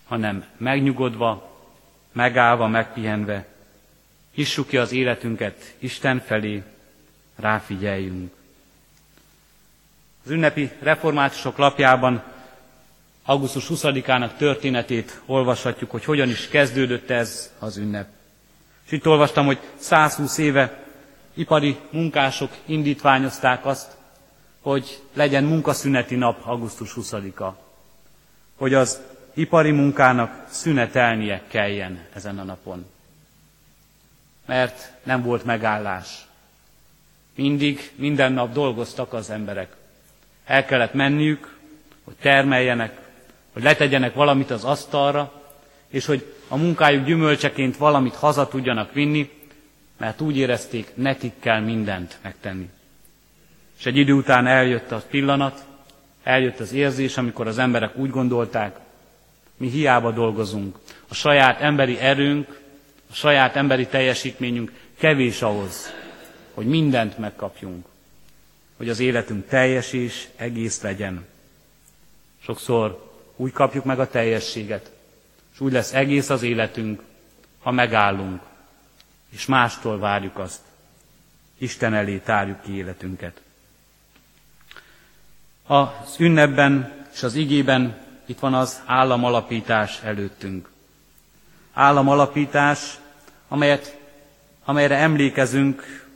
hanem 0.08 0.44
megnyugodva, 0.56 1.58
megállva, 2.12 2.66
megpihenve, 2.66 3.46
hissuk 4.30 4.66
ki 4.66 4.76
az 4.76 4.92
életünket 4.92 5.74
Isten 5.78 6.18
felé, 6.26 6.62
ráfigyeljünk. 7.36 8.32
Az 10.24 10.30
ünnepi 10.30 10.70
reformátusok 10.80 11.56
lapjában 11.56 12.22
augusztus 13.24 13.66
20-ának 13.68 14.36
történetét 14.36 15.20
olvashatjuk, 15.26 15.90
hogy 15.90 16.04
hogyan 16.04 16.28
is 16.28 16.48
kezdődött 16.48 17.10
ez 17.10 17.52
az 17.58 17.76
ünnep. 17.76 18.08
És 18.86 18.92
itt 18.92 19.06
olvastam, 19.06 19.46
hogy 19.46 19.58
120 19.78 20.38
éve 20.38 20.84
ipari 21.34 21.76
munkások 21.90 22.50
indítványozták 22.64 23.66
azt, 23.66 23.96
hogy 24.60 25.02
legyen 25.14 25.44
munkaszüneti 25.44 26.14
nap 26.14 26.46
augusztus 26.46 26.92
20-a. 26.96 27.48
Hogy 28.56 28.74
az 28.74 29.00
ipari 29.34 29.70
munkának 29.70 30.44
szünetelnie 30.48 31.42
kelljen 31.48 32.06
ezen 32.14 32.38
a 32.38 32.42
napon. 32.44 32.86
Mert 34.46 34.92
nem 35.02 35.22
volt 35.22 35.44
megállás. 35.44 36.26
Mindig, 37.34 37.92
minden 37.94 38.32
nap 38.32 38.52
dolgoztak 38.52 39.12
az 39.12 39.30
emberek. 39.30 39.76
El 40.44 40.64
kellett 40.64 40.94
menniük, 40.94 41.56
hogy 42.04 42.14
termeljenek, 42.20 42.98
hogy 43.52 43.62
letegyenek 43.62 44.14
valamit 44.14 44.50
az 44.50 44.64
asztalra, 44.64 45.32
és 45.88 46.06
hogy 46.06 46.34
a 46.48 46.56
munkájuk 46.56 47.04
gyümölcseként 47.04 47.76
valamit 47.76 48.14
haza 48.14 48.48
tudjanak 48.48 48.92
vinni, 48.92 49.30
mert 49.98 50.20
úgy 50.20 50.36
érezték, 50.36 50.90
nekik 50.94 51.32
kell 51.40 51.60
mindent 51.60 52.18
megtenni. 52.22 52.70
És 53.78 53.86
egy 53.86 53.96
idő 53.96 54.12
után 54.12 54.46
eljött 54.46 54.90
a 54.92 55.02
pillanat, 55.10 55.64
eljött 56.22 56.60
az 56.60 56.72
érzés, 56.72 57.16
amikor 57.16 57.46
az 57.46 57.58
emberek 57.58 57.96
úgy 57.96 58.10
gondolták, 58.10 58.76
mi 59.56 59.68
hiába 59.68 60.10
dolgozunk. 60.10 60.78
A 61.08 61.14
saját 61.14 61.60
emberi 61.60 61.98
erőnk, 61.98 62.60
a 63.10 63.14
saját 63.14 63.56
emberi 63.56 63.86
teljesítményünk 63.86 64.72
kevés 64.98 65.42
ahhoz, 65.42 65.92
hogy 66.54 66.66
mindent 66.66 67.18
megkapjunk, 67.18 67.86
hogy 68.80 68.88
az 68.88 69.00
életünk 69.00 69.46
teljes 69.46 69.92
és 69.92 70.28
egész 70.36 70.80
legyen. 70.80 71.26
Sokszor 72.42 73.12
úgy 73.36 73.52
kapjuk 73.52 73.84
meg 73.84 74.00
a 74.00 74.08
teljességet, 74.08 74.90
és 75.52 75.60
úgy 75.60 75.72
lesz 75.72 75.92
egész 75.92 76.30
az 76.30 76.42
életünk, 76.42 77.02
ha 77.62 77.70
megállunk, 77.70 78.42
és 79.30 79.46
mástól 79.46 79.98
várjuk 79.98 80.38
azt. 80.38 80.60
Isten 81.58 81.94
elé 81.94 82.16
tárjuk 82.16 82.62
ki 82.62 82.76
életünket. 82.76 83.40
Az 85.66 86.14
ünnepben 86.18 87.06
és 87.12 87.22
az 87.22 87.34
igében 87.34 87.98
itt 88.26 88.38
van 88.38 88.54
az 88.54 88.82
államalapítás 88.86 90.00
előttünk. 90.02 90.70
Államalapítás, 91.72 92.98
amelyet, 93.48 93.98
amelyre 94.64 94.96
emlékezünk, 94.96 96.08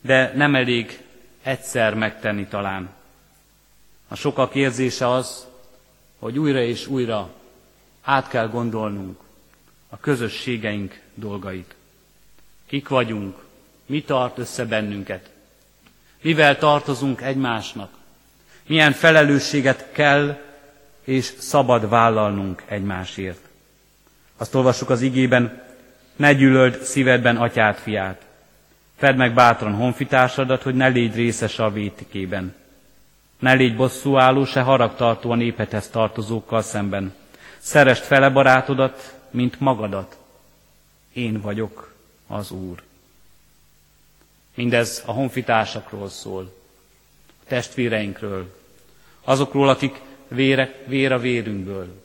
de 0.00 0.32
nem 0.34 0.54
elég 0.54 1.01
egyszer 1.42 1.94
megtenni 1.94 2.46
talán. 2.46 2.90
A 4.08 4.14
sokak 4.14 4.54
érzése 4.54 5.08
az, 5.08 5.46
hogy 6.18 6.38
újra 6.38 6.60
és 6.60 6.86
újra 6.86 7.30
át 8.02 8.28
kell 8.28 8.48
gondolnunk 8.48 9.20
a 9.88 9.96
közösségeink 10.00 11.00
dolgait. 11.14 11.74
Kik 12.66 12.88
vagyunk, 12.88 13.36
mi 13.86 14.02
tart 14.02 14.38
össze 14.38 14.64
bennünket. 14.64 15.30
mivel 16.22 16.58
tartozunk 16.58 17.20
egymásnak, 17.20 17.90
milyen 18.66 18.92
felelősséget 18.92 19.92
kell 19.92 20.40
és 21.04 21.24
szabad 21.38 21.88
vállalnunk 21.88 22.62
egymásért. 22.66 23.40
Azt 24.36 24.54
olvassuk 24.54 24.90
az 24.90 25.00
igében, 25.00 25.62
ne 26.16 26.32
gyűlöld 26.32 26.82
szívedben 26.82 27.36
atyát, 27.36 27.78
fiát. 27.78 28.22
Fedd 28.96 29.16
meg 29.16 29.34
bátran 29.34 29.74
honfitársadat, 29.74 30.62
hogy 30.62 30.74
ne 30.74 30.88
légy 30.88 31.14
részes 31.14 31.58
a 31.58 31.70
vétikében. 31.70 32.54
Ne 33.38 33.52
légy 33.52 33.76
bosszúálló, 33.76 34.44
se 34.44 34.60
haragtartó 34.60 35.30
a 35.30 35.34
népethez 35.34 35.88
tartozókkal 35.88 36.62
szemben. 36.62 37.14
Szerest 37.58 38.04
fele 38.04 38.30
barátodat, 38.30 39.18
mint 39.30 39.60
magadat. 39.60 40.18
Én 41.12 41.40
vagyok 41.40 41.94
az 42.26 42.50
Úr. 42.50 42.82
Mindez 44.54 45.02
a 45.06 45.12
honfitársakról 45.12 46.08
szól, 46.08 46.52
a 47.28 47.44
testvéreinkről, 47.48 48.54
azokról, 49.24 49.68
akik 49.68 50.00
vére, 50.28 50.74
vér 50.86 51.12
a 51.12 51.18
vérünkből. 51.18 52.02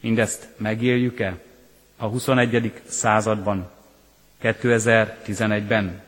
Mindezt 0.00 0.48
megéljük-e 0.56 1.38
a 1.96 2.06
21. 2.06 2.80
században, 2.86 3.70
2011-ben? 4.42 6.02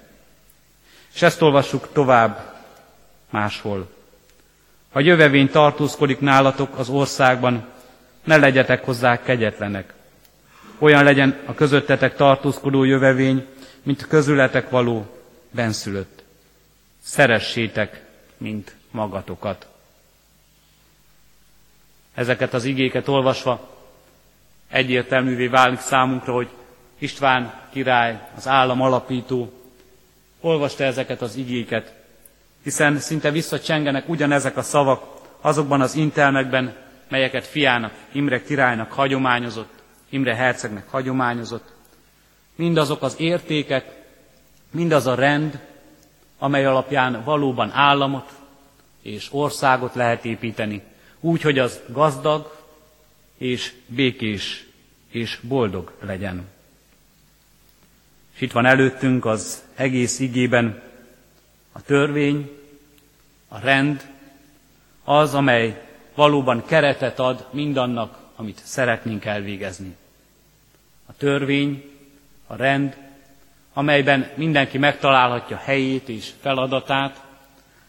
És 1.14 1.22
ezt 1.22 1.42
olvassuk 1.42 1.88
tovább 1.92 2.54
máshol. 3.30 3.90
Ha 4.92 5.00
jövevény 5.00 5.50
tartózkodik 5.50 6.20
nálatok 6.20 6.78
az 6.78 6.88
országban, 6.88 7.68
ne 8.24 8.36
legyetek 8.36 8.84
hozzá 8.84 9.22
kegyetlenek. 9.22 9.92
Olyan 10.78 11.04
legyen 11.04 11.38
a 11.46 11.54
közöttetek 11.54 12.16
tartózkodó 12.16 12.84
jövevény, 12.84 13.46
mint 13.82 14.06
közületek 14.06 14.70
való 14.70 15.06
benszülött. 15.50 16.22
Szeressétek, 17.02 18.02
mint 18.36 18.74
magatokat. 18.90 19.66
Ezeket 22.14 22.54
az 22.54 22.64
igéket 22.64 23.08
olvasva 23.08 23.76
egyértelművé 24.68 25.46
válik 25.46 25.80
számunkra, 25.80 26.32
hogy 26.32 26.48
István 27.00 27.52
király, 27.72 28.20
az 28.36 28.48
állam 28.48 28.80
alapító, 28.80 29.52
olvasta 30.40 30.84
ezeket 30.84 31.22
az 31.22 31.36
igéket, 31.36 31.94
hiszen 32.62 32.98
szinte 32.98 33.30
visszacsengenek 33.30 34.08
ugyanezek 34.08 34.56
a 34.56 34.62
szavak 34.62 35.02
azokban 35.40 35.80
az 35.80 35.94
intelmekben, 35.94 36.76
melyeket 37.08 37.46
fiának, 37.46 37.92
Imre 38.12 38.42
királynak 38.42 38.92
hagyományozott, 38.92 39.82
Imre 40.08 40.34
hercegnek 40.34 40.88
hagyományozott. 40.88 41.72
Mindazok 42.54 43.02
az 43.02 43.14
értékek, 43.18 43.84
mindaz 44.70 45.06
a 45.06 45.14
rend, 45.14 45.58
amely 46.38 46.64
alapján 46.64 47.22
valóban 47.24 47.70
államot 47.72 48.30
és 49.02 49.28
országot 49.32 49.94
lehet 49.94 50.24
építeni, 50.24 50.82
úgy, 51.20 51.42
hogy 51.42 51.58
az 51.58 51.80
gazdag 51.88 52.58
és 53.38 53.72
békés 53.86 54.66
és 55.10 55.38
boldog 55.42 55.92
legyen. 56.00 56.48
És 58.40 58.46
itt 58.46 58.52
van 58.52 58.66
előttünk 58.66 59.24
az 59.24 59.62
egész 59.74 60.18
igében 60.18 60.82
a 61.72 61.82
törvény, 61.82 62.50
a 63.48 63.58
rend, 63.58 64.08
az, 65.04 65.34
amely 65.34 65.82
valóban 66.14 66.64
keretet 66.66 67.18
ad 67.18 67.46
mindannak, 67.50 68.18
amit 68.36 68.60
szeretnénk 68.64 69.24
elvégezni. 69.24 69.96
A 71.06 71.12
törvény, 71.16 71.90
a 72.46 72.56
rend, 72.56 72.96
amelyben 73.72 74.30
mindenki 74.34 74.78
megtalálhatja 74.78 75.56
helyét 75.56 76.08
és 76.08 76.30
feladatát, 76.40 77.24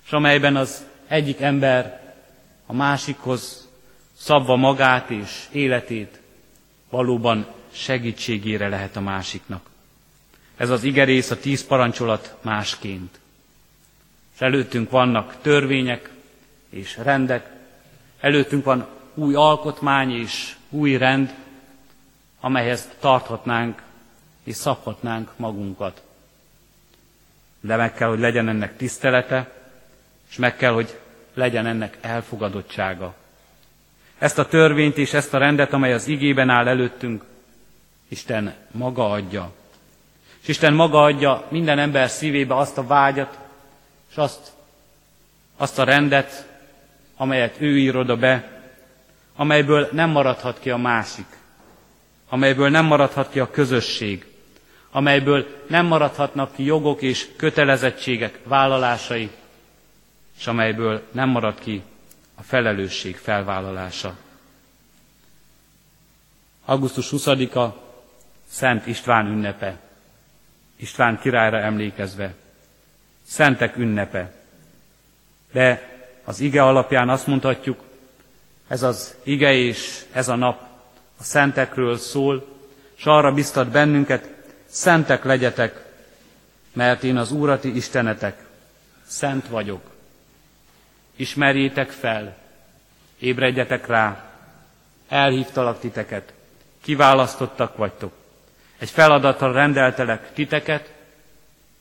és 0.06 0.12
amelyben 0.12 0.56
az 0.56 0.86
egyik 1.08 1.42
ember 1.42 2.14
a 2.66 2.74
másikhoz 2.74 3.70
szabva 4.18 4.56
magát 4.56 5.10
és 5.10 5.48
életét 5.52 6.20
valóban 6.90 7.46
segítségére 7.72 8.68
lehet 8.68 8.96
a 8.96 9.02
másiknak. 9.02 9.70
Ez 10.62 10.70
az 10.70 10.84
igerész 10.84 11.32
a 11.32 11.40
tíz 11.40 11.66
parancsolat 11.66 12.36
másként. 12.42 13.20
És 14.34 14.42
előttünk 14.42 14.90
vannak 14.90 15.36
törvények 15.42 16.10
és 16.70 16.98
rendek, 16.98 17.50
előttünk 18.20 18.64
van 18.64 18.88
új 19.14 19.34
alkotmány 19.36 20.12
és 20.12 20.56
új 20.70 20.98
rend, 20.98 21.34
amelyhez 22.40 22.90
tarthatnánk 23.00 23.82
és 24.44 24.56
szabhatnánk 24.56 25.32
magunkat. 25.36 26.02
De 27.60 27.76
meg 27.76 27.94
kell, 27.94 28.10
hogy 28.10 28.20
legyen 28.20 28.48
ennek 28.50 28.78
tisztelete, 28.78 29.52
és 30.30 30.36
meg 30.36 30.56
kell, 30.56 30.74
hogy 30.74 31.00
legyen 31.34 31.66
ennek 31.66 31.98
elfogadottsága. 32.02 33.16
Ezt 34.18 34.38
a 34.38 34.48
törvényt 34.48 34.98
és 34.98 35.14
ezt 35.14 35.34
a 35.34 35.38
rendet, 35.38 35.74
amely 35.74 35.94
az 35.94 36.08
igében 36.08 36.50
áll 36.50 36.68
előttünk, 36.68 37.24
Isten 38.08 38.54
maga 38.72 39.10
adja. 39.12 39.60
És 40.42 40.48
Isten 40.48 40.74
maga 40.74 41.04
adja 41.04 41.46
minden 41.50 41.80
ember 41.80 42.10
szívébe 42.10 42.56
azt 42.56 42.78
a 42.78 42.88
vágyat, 42.88 43.38
és 44.10 44.18
azt, 44.18 44.52
azt 45.58 45.80
a 45.80 45.84
rendet, 45.84 46.48
amelyet 47.16 47.62
ő 47.62 47.78
ír 47.78 47.96
oda 47.96 48.16
be, 48.16 48.62
amelyből 49.36 49.90
nem 49.92 50.10
maradhat 50.10 50.60
ki 50.60 50.70
a 50.70 50.78
másik, 50.78 51.26
amelyből 52.30 52.70
nem 52.70 52.86
maradhat 52.86 53.30
ki 53.30 53.40
a 53.40 53.52
közösség, 53.52 54.26
amelyből 54.92 55.64
nem 55.68 55.86
maradhatnak 55.86 56.56
ki 56.56 56.64
jogok 56.64 57.02
és 57.02 57.28
kötelezettségek 57.36 58.40
vállalásai, 58.44 59.30
és 60.40 60.48
amelyből 60.48 61.08
nem 61.12 61.30
marad 61.30 61.60
ki 61.60 61.84
a 62.36 62.42
felelősség 62.42 63.18
felvállalása. 63.18 64.16
Augusztus 66.66 67.10
20-a 67.12 67.78
Szent 68.50 68.88
István 68.88 69.26
ünnepe, 69.26 69.80
István 70.82 71.20
királyra 71.20 71.58
emlékezve. 71.58 72.34
Szentek 73.28 73.78
ünnepe. 73.78 74.32
De 75.52 75.90
az 76.24 76.40
ige 76.40 76.64
alapján 76.64 77.10
azt 77.10 77.28
mondhatjuk, 77.28 77.84
ez 78.68 78.84
az 78.84 79.16
ige 79.24 79.54
és 79.54 80.06
ez 80.12 80.28
a 80.28 80.36
nap 80.36 80.62
a 81.18 81.24
szentekről 81.24 81.98
szól, 81.98 82.48
és 82.96 83.06
arra 83.06 83.34
biztat 83.34 83.68
bennünket, 83.68 84.30
szentek 84.66 85.24
legyetek, 85.24 85.86
mert 86.74 87.04
én 87.04 87.18
az 87.18 87.32
Úrati 87.32 87.76
Istenetek, 87.76 88.46
szent 89.08 89.48
vagyok. 89.48 89.92
Ismerjétek 91.16 91.90
fel, 91.90 92.38
ébredjetek 93.20 93.88
rá, 93.88 94.32
elhívtalak 95.08 95.80
titeket, 95.80 96.34
kiválasztottak 96.82 97.78
vagytok. 97.78 98.21
Egy 98.82 98.90
feladatra 98.90 99.52
rendeltelek 99.52 100.34
titeket, 100.34 100.94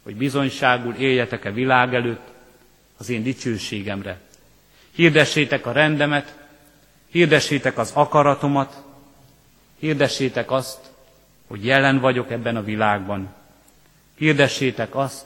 hogy 0.02 0.16
bizonyságul 0.16 0.94
éljetek 0.94 1.44
a 1.44 1.52
világ 1.52 1.94
előtt 1.94 2.28
az 2.96 3.08
én 3.08 3.22
dicsőségemre. 3.22 4.18
Hirdessétek 4.90 5.66
a 5.66 5.72
rendemet, 5.72 6.36
hirdessétek 7.10 7.78
az 7.78 7.90
akaratomat, 7.94 8.82
hirdessétek 9.78 10.50
azt, 10.50 10.78
hogy 11.46 11.64
jelen 11.64 11.98
vagyok 12.00 12.30
ebben 12.30 12.56
a 12.56 12.62
világban. 12.62 13.34
Hirdessétek 14.14 14.94
azt, 14.94 15.24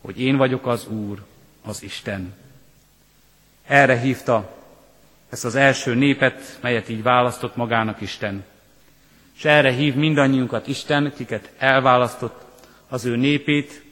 hogy 0.00 0.20
én 0.20 0.36
vagyok 0.36 0.66
az 0.66 0.86
Úr, 0.86 1.24
az 1.64 1.82
Isten. 1.82 2.34
Erre 3.66 3.98
hívta 3.98 4.56
ezt 5.30 5.44
az 5.44 5.54
első 5.54 5.94
népet, 5.94 6.58
melyet 6.60 6.88
így 6.88 7.02
választott 7.02 7.56
magának 7.56 8.00
Isten. 8.00 8.44
És 9.38 9.44
erre 9.44 9.72
hív 9.72 9.94
mindannyiunkat 9.94 10.66
Isten, 10.66 11.12
kiket 11.16 11.52
elválasztott 11.58 12.44
az 12.88 13.04
ő 13.04 13.16
népét 13.16 13.82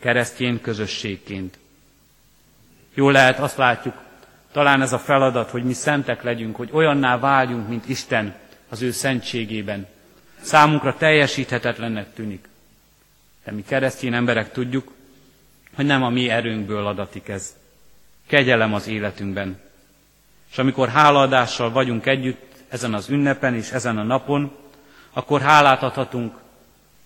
keresztjén 0.00 0.60
közösségként. 0.60 1.58
Jól 2.94 3.12
lehet, 3.12 3.38
azt 3.38 3.56
látjuk, 3.56 3.94
talán 4.52 4.82
ez 4.82 4.92
a 4.92 4.98
feladat, 4.98 5.50
hogy 5.50 5.64
mi 5.64 5.72
szentek 5.72 6.22
legyünk, 6.22 6.56
hogy 6.56 6.68
olyanná 6.72 7.18
váljunk, 7.18 7.68
mint 7.68 7.88
Isten 7.88 8.34
az 8.68 8.82
ő 8.82 8.90
szentségében. 8.90 9.86
Számunkra 10.40 10.96
teljesíthetetlennek 10.96 12.14
tűnik. 12.14 12.48
De 13.44 13.52
mi 13.52 13.62
keresztény 13.62 14.14
emberek 14.14 14.52
tudjuk, 14.52 14.92
hogy 15.74 15.86
nem 15.86 16.02
a 16.02 16.10
mi 16.10 16.28
erőnkből 16.28 16.86
adatik 16.86 17.28
ez. 17.28 17.56
Kegyelem 18.26 18.74
az 18.74 18.86
életünkben. 18.86 19.60
És 20.50 20.58
amikor 20.58 20.88
hálaadással 20.88 21.70
vagyunk 21.70 22.06
együtt 22.06 22.54
ezen 22.68 22.94
az 22.94 23.08
ünnepen 23.08 23.54
és 23.54 23.70
ezen 23.70 23.98
a 23.98 24.02
napon, 24.02 24.58
akkor 25.12 25.40
hálát 25.40 25.82
adhatunk 25.82 26.34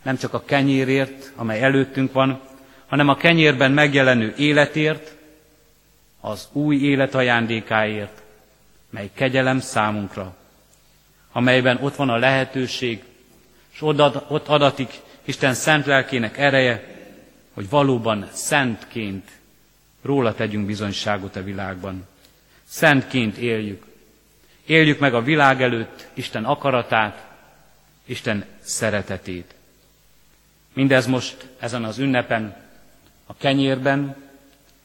nem 0.03 0.17
csak 0.17 0.35
a 0.35 0.45
kenyérért, 0.45 1.33
amely 1.37 1.63
előttünk 1.63 2.13
van, 2.13 2.41
hanem 2.87 3.09
a 3.09 3.17
kenyérben 3.17 3.73
megjelenő 3.73 4.35
életért, 4.37 5.15
az 6.21 6.49
új 6.53 6.77
élet 6.77 7.15
ajándékáért, 7.15 8.23
mely 8.91 9.11
kegyelem 9.15 9.61
számunkra, 9.61 10.37
amelyben 11.33 11.79
ott 11.83 11.95
van 11.95 12.09
a 12.09 12.17
lehetőség, 12.17 13.03
és 13.73 13.83
ott 13.83 14.49
adatik 14.49 15.01
Isten 15.25 15.55
szent 15.55 15.87
lelkének 15.87 16.39
ereje, 16.39 16.95
hogy 17.55 17.69
valóban 17.69 18.29
szentként 18.33 19.31
róla 20.03 20.35
tegyünk 20.35 20.67
bizonyságot 20.67 21.37
a 21.37 21.43
világban. 21.43 22.07
Szentként 22.65 23.37
éljük. 23.37 23.85
Éljük 24.67 24.99
meg 24.99 25.15
a 25.15 25.23
világ 25.23 25.63
előtt 25.63 26.07
Isten 26.15 26.45
akaratát, 26.45 27.27
Isten 28.05 28.45
szeretetét. 28.61 29.55
Mindez 30.73 31.07
most 31.07 31.49
ezen 31.59 31.85
az 31.85 31.99
ünnepen, 31.99 32.57
a 33.27 33.37
kenyérben 33.37 34.17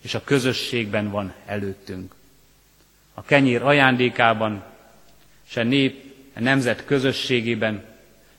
és 0.02 0.14
a 0.14 0.24
közösségben 0.24 1.10
van 1.10 1.34
előttünk. 1.46 2.16
A 3.14 3.22
kenyér 3.22 3.62
ajándékában, 3.62 4.64
és 5.50 5.58
a 5.58 5.64
nép, 5.64 6.14
a 6.36 6.40
nemzet 6.40 6.86
közösségében, 6.86 7.84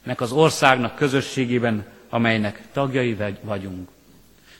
nek 0.03 0.21
az 0.21 0.33
országnak 0.33 0.95
közösségében, 0.97 1.87
amelynek 2.09 2.63
tagjai 2.73 3.17
vagyunk. 3.41 3.89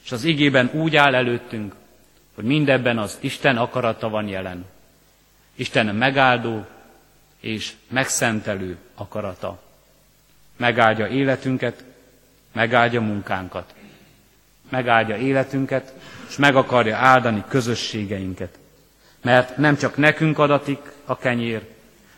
És 0.05 0.13
az 0.13 0.25
igében 0.25 0.71
úgy 0.73 0.97
áll 0.97 1.15
előttünk, 1.15 1.75
hogy 2.35 2.45
mindebben 2.45 2.99
az 2.99 3.17
Isten 3.21 3.57
akarata 3.57 4.09
van 4.09 4.29
jelen. 4.29 4.65
Isten 5.55 5.87
megáldó 5.95 6.67
és 7.41 7.73
megszentelő 7.89 8.77
akarata. 8.95 9.63
Megáldja 10.61 11.07
életünket, 11.07 11.85
megáldja 12.53 13.01
munkánkat. 13.01 13.75
Megáldja 14.69 15.17
életünket, 15.17 15.95
és 16.29 16.37
meg 16.37 16.57
akarja 16.57 16.97
áldani 16.97 17.45
közösségeinket. 17.49 18.59
Mert 19.23 19.57
nem 19.57 19.77
csak 19.77 19.97
nekünk 19.97 20.39
adatik 20.39 20.79
a 21.05 21.17
kenyér, 21.17 21.69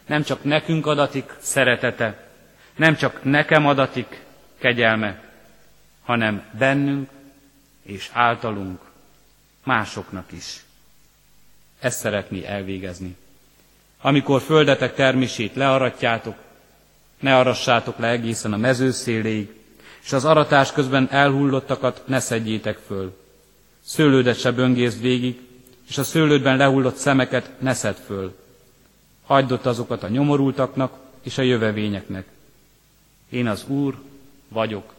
nem 0.07 0.22
csak 0.22 0.44
nekünk 0.44 0.87
adatik 0.87 1.35
szeretete, 1.40 2.28
nem 2.76 2.96
csak 2.96 3.24
nekem 3.24 3.66
adatik 3.66 4.20
kegyelme, 4.59 5.22
hanem 6.02 6.42
bennünk 6.59 7.09
és 7.83 8.11
általunk 8.12 8.81
másoknak 9.64 10.33
is. 10.33 10.64
Ezt 11.81 11.98
szeretné 11.98 12.44
elvégezni. 12.44 13.16
Amikor 14.00 14.40
földetek 14.40 14.94
termését 14.94 15.55
learatjátok, 15.55 16.37
ne 17.22 17.37
arassátok 17.38 17.98
le 17.98 18.08
egészen 18.08 18.52
a 18.52 18.56
mezőszéléig, 18.56 19.48
és 20.04 20.12
az 20.12 20.24
aratás 20.24 20.72
közben 20.72 21.08
elhullottakat 21.11 22.02
ne 22.06 22.20
szedjétek 22.20 22.78
föl. 22.87 23.16
Szőlődet 23.85 24.38
se 24.38 24.50
böngészt 24.52 25.00
végig, 25.00 25.40
és 25.88 25.98
a 25.98 26.04
szőlődben 26.04 26.56
lehullott 26.56 26.96
szemeket 26.96 27.50
ne 27.58 27.74
szed 27.74 27.96
föl. 27.96 28.37
Hagyd 29.26 29.52
ott 29.52 29.66
azokat 29.66 30.02
a 30.02 30.08
nyomorultaknak 30.08 30.98
és 31.22 31.38
a 31.38 31.42
jövevényeknek. 31.42 32.26
Én 33.28 33.46
az 33.46 33.64
Úr 33.66 33.94
vagyok, 34.48 34.94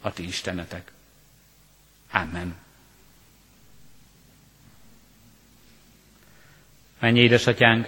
a 0.00 0.12
ti 0.12 0.26
Istenetek. 0.26 0.92
Amen. 2.12 2.54
Menj 6.98 7.18
édesatyánk, 7.20 7.86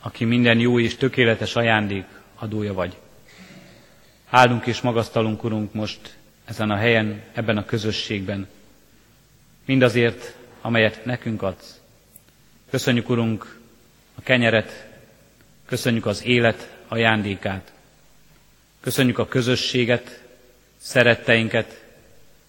aki 0.00 0.24
minden 0.24 0.58
jó 0.58 0.80
és 0.80 0.96
tökéletes 0.96 1.56
ajándék 1.56 2.04
adója 2.34 2.72
vagy. 2.72 2.96
Áldunk 4.30 4.66
és 4.66 4.80
magasztalunk, 4.80 5.44
Urunk, 5.44 5.72
most 5.72 6.16
ezen 6.44 6.70
a 6.70 6.76
helyen, 6.76 7.22
ebben 7.32 7.56
a 7.56 7.64
közösségben. 7.64 8.48
Mindazért, 9.64 10.34
amelyet 10.60 11.04
nekünk 11.04 11.42
adsz. 11.42 11.80
Köszönjük, 12.70 13.08
Urunk, 13.08 13.58
a 14.14 14.20
kenyeret, 14.22 14.86
köszönjük 15.66 16.06
az 16.06 16.24
élet 16.24 16.76
ajándékát, 16.88 17.72
köszönjük 18.80 19.18
a 19.18 19.28
közösséget, 19.28 20.22
szeretteinket, 20.76 21.84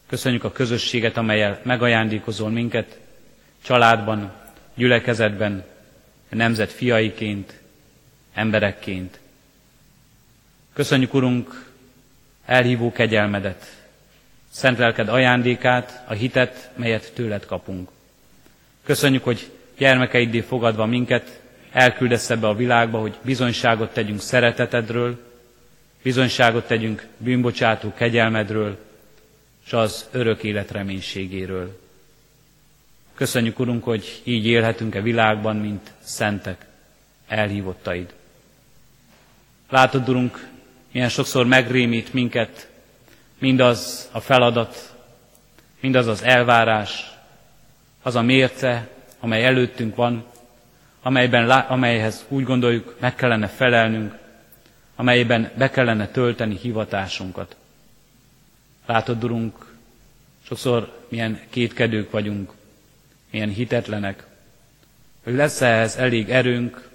köszönjük 0.07 0.43
a 0.43 0.51
közösséget, 0.51 1.17
amelyel 1.17 1.59
megajándékozol 1.63 2.49
minket, 2.49 2.99
családban, 3.63 4.33
gyülekezetben, 4.75 5.65
nemzet 6.29 6.71
fiaiként, 6.71 7.59
emberekként. 8.33 9.19
Köszönjük, 10.73 11.13
Urunk, 11.13 11.68
elhívó 12.49 12.91
kegyelmedet, 12.91 13.65
szent 14.51 14.77
lelked 14.77 15.09
ajándékát, 15.09 16.03
a 16.07 16.13
hitet, 16.13 16.69
melyet 16.75 17.11
tőled 17.13 17.45
kapunk. 17.45 17.89
Köszönjük, 18.83 19.23
hogy 19.23 19.51
gyermekeiddé 19.77 20.39
fogadva 20.41 20.85
minket, 20.85 21.39
elküldesz 21.71 22.29
ebbe 22.29 22.47
a 22.47 22.55
világba, 22.55 22.99
hogy 22.99 23.17
bizonyságot 23.21 23.93
tegyünk 23.93 24.21
szeretetedről, 24.21 25.19
bizonyságot 26.01 26.67
tegyünk 26.67 27.07
bűnbocsátó 27.17 27.93
kegyelmedről, 27.93 28.77
és 29.65 29.73
az 29.73 30.07
örök 30.11 30.43
élet 30.43 30.71
reménységéről. 30.71 31.79
Köszönjük, 33.15 33.59
Urunk, 33.59 33.83
hogy 33.83 34.21
így 34.23 34.45
élhetünk-e 34.45 35.01
világban, 35.01 35.55
mint 35.55 35.91
szentek, 35.99 36.65
elhívottaid. 37.27 38.13
Látod, 39.69 40.09
Urunk, 40.09 40.47
milyen 40.91 41.09
sokszor 41.09 41.45
megrémít 41.45 42.13
minket 42.13 42.69
mindaz 43.37 44.09
a 44.11 44.19
feladat, 44.19 44.95
mindaz 45.79 46.07
az 46.07 46.23
elvárás, 46.23 47.11
az 48.01 48.15
a 48.15 48.21
mérce, 48.21 48.87
amely 49.19 49.45
előttünk 49.45 49.95
van, 49.95 50.25
amelyben, 51.01 51.49
amelyhez 51.49 52.25
úgy 52.27 52.43
gondoljuk, 52.43 52.95
meg 52.99 53.15
kellene 53.15 53.47
felelnünk, 53.47 54.17
amelyben 54.95 55.51
be 55.57 55.69
kellene 55.69 56.07
tölteni 56.07 56.57
hivatásunkat. 56.57 57.55
Látod, 58.85 59.23
Urunk, 59.23 59.73
sokszor 60.43 61.05
milyen 61.09 61.39
kétkedők 61.49 62.11
vagyunk, 62.11 62.51
milyen 63.31 63.49
hitetlenek, 63.49 64.23
hogy 65.23 65.33
lesz 65.33 65.61
ehhez 65.61 65.95
elég 65.97 66.29
erőnk, 66.29 66.89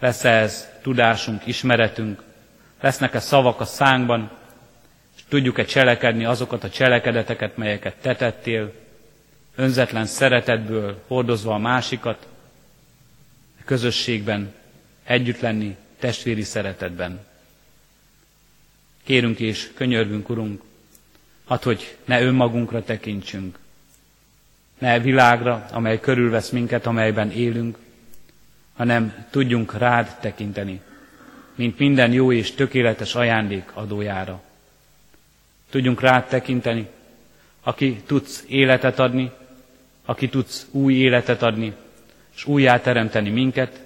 lesz 0.00 0.24
ehhez 0.24 0.68
tudásunk, 0.82 1.46
ismeretünk, 1.46 2.22
lesznek-e 2.86 3.20
szavak 3.20 3.60
a 3.60 3.64
szánkban, 3.64 4.30
és 5.16 5.22
tudjuk-e 5.28 5.64
cselekedni 5.64 6.24
azokat 6.24 6.64
a 6.64 6.70
cselekedeteket, 6.70 7.56
melyeket 7.56 7.94
te 8.00 8.14
tettél, 8.16 8.72
önzetlen 9.54 10.06
szeretetből 10.06 11.02
hordozva 11.06 11.54
a 11.54 11.58
másikat, 11.58 12.26
a 13.60 13.62
közösségben 13.64 14.52
együtt 15.04 15.40
lenni, 15.40 15.76
testvéri 15.98 16.42
szeretetben. 16.42 17.20
Kérünk 19.04 19.38
és 19.40 19.70
könyörgünk, 19.74 20.28
Urunk, 20.28 20.62
hát 21.48 21.62
hogy 21.62 21.96
ne 22.04 22.22
önmagunkra 22.22 22.84
tekintsünk, 22.84 23.58
ne 24.78 24.98
világra, 25.00 25.66
amely 25.72 26.00
körülvesz 26.00 26.50
minket, 26.50 26.86
amelyben 26.86 27.30
élünk, 27.30 27.78
hanem 28.76 29.26
tudjunk 29.30 29.78
rád 29.78 30.16
tekinteni, 30.20 30.80
mint 31.56 31.78
minden 31.78 32.12
jó 32.12 32.32
és 32.32 32.54
tökéletes 32.54 33.14
ajándék 33.14 33.70
adójára. 33.74 34.42
Tudjunk 35.70 36.00
rád 36.00 36.28
tekinteni, 36.28 36.88
aki 37.62 38.02
tudsz 38.06 38.44
életet 38.48 38.98
adni, 38.98 39.30
aki 40.04 40.28
tudsz 40.28 40.66
új 40.70 40.94
életet 40.94 41.42
adni, 41.42 41.72
és 42.36 42.44
újjá 42.44 42.80
teremteni 42.80 43.30
minket, 43.30 43.80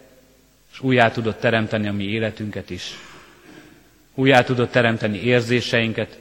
és 0.72 0.80
újjá 0.80 1.10
tudod 1.10 1.36
teremteni 1.36 1.88
a 1.88 1.92
mi 1.92 2.04
életünket 2.04 2.70
is. 2.70 2.98
Újjá 4.14 4.42
tudod 4.44 4.68
teremteni 4.68 5.18
érzéseinket, 5.18 6.18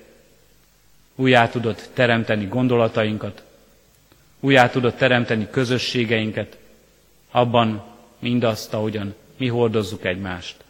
újjá 1.15 1.49
tudod 1.49 1.89
teremteni 1.93 2.45
gondolatainkat, 2.45 3.43
újjá 4.39 4.69
tudod 4.69 4.95
teremteni 4.95 5.47
közösségeinket, 5.49 6.57
abban 7.31 7.83
mindazt, 8.19 8.73
ahogyan 8.73 9.15
mi 9.37 9.47
hordozzuk 9.47 10.05
egymást. 10.05 10.63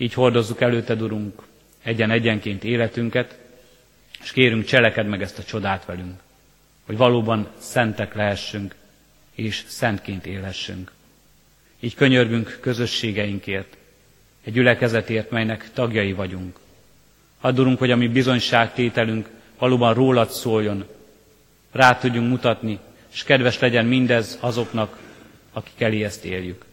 Így 0.00 0.14
hordozzuk 0.14 0.60
előted, 0.60 1.02
Urunk, 1.02 1.42
egyen-egyenként 1.82 2.64
életünket, 2.64 3.38
és 4.22 4.32
kérünk, 4.32 4.64
cseleked 4.64 5.06
meg 5.06 5.22
ezt 5.22 5.38
a 5.38 5.44
csodát 5.44 5.84
velünk, 5.84 6.20
hogy 6.86 6.96
valóban 6.96 7.48
szentek 7.58 8.14
lehessünk, 8.14 8.74
és 9.34 9.64
szentként 9.66 10.26
élhessünk. 10.26 10.92
Így 11.80 11.94
könyörgünk 11.94 12.58
közösségeinkért, 12.60 13.76
egy 14.44 14.52
gyülekezetért, 14.52 15.30
melynek 15.30 15.70
tagjai 15.72 16.12
vagyunk. 16.12 16.58
Addurunk, 17.40 17.78
hogy 17.78 17.90
a 17.90 17.96
mi 17.96 18.08
bizonyságtételünk 18.08 19.28
valóban 19.58 19.94
rólad 19.94 20.30
szóljon, 20.30 20.86
rá 21.72 21.98
tudjunk 21.98 22.28
mutatni, 22.28 22.78
és 23.12 23.22
kedves 23.22 23.58
legyen 23.58 23.86
mindez 23.86 24.38
azoknak, 24.40 24.98
akik 25.52 25.80
elé 25.80 26.04
ezt 26.04 26.24
éljük. 26.24 26.68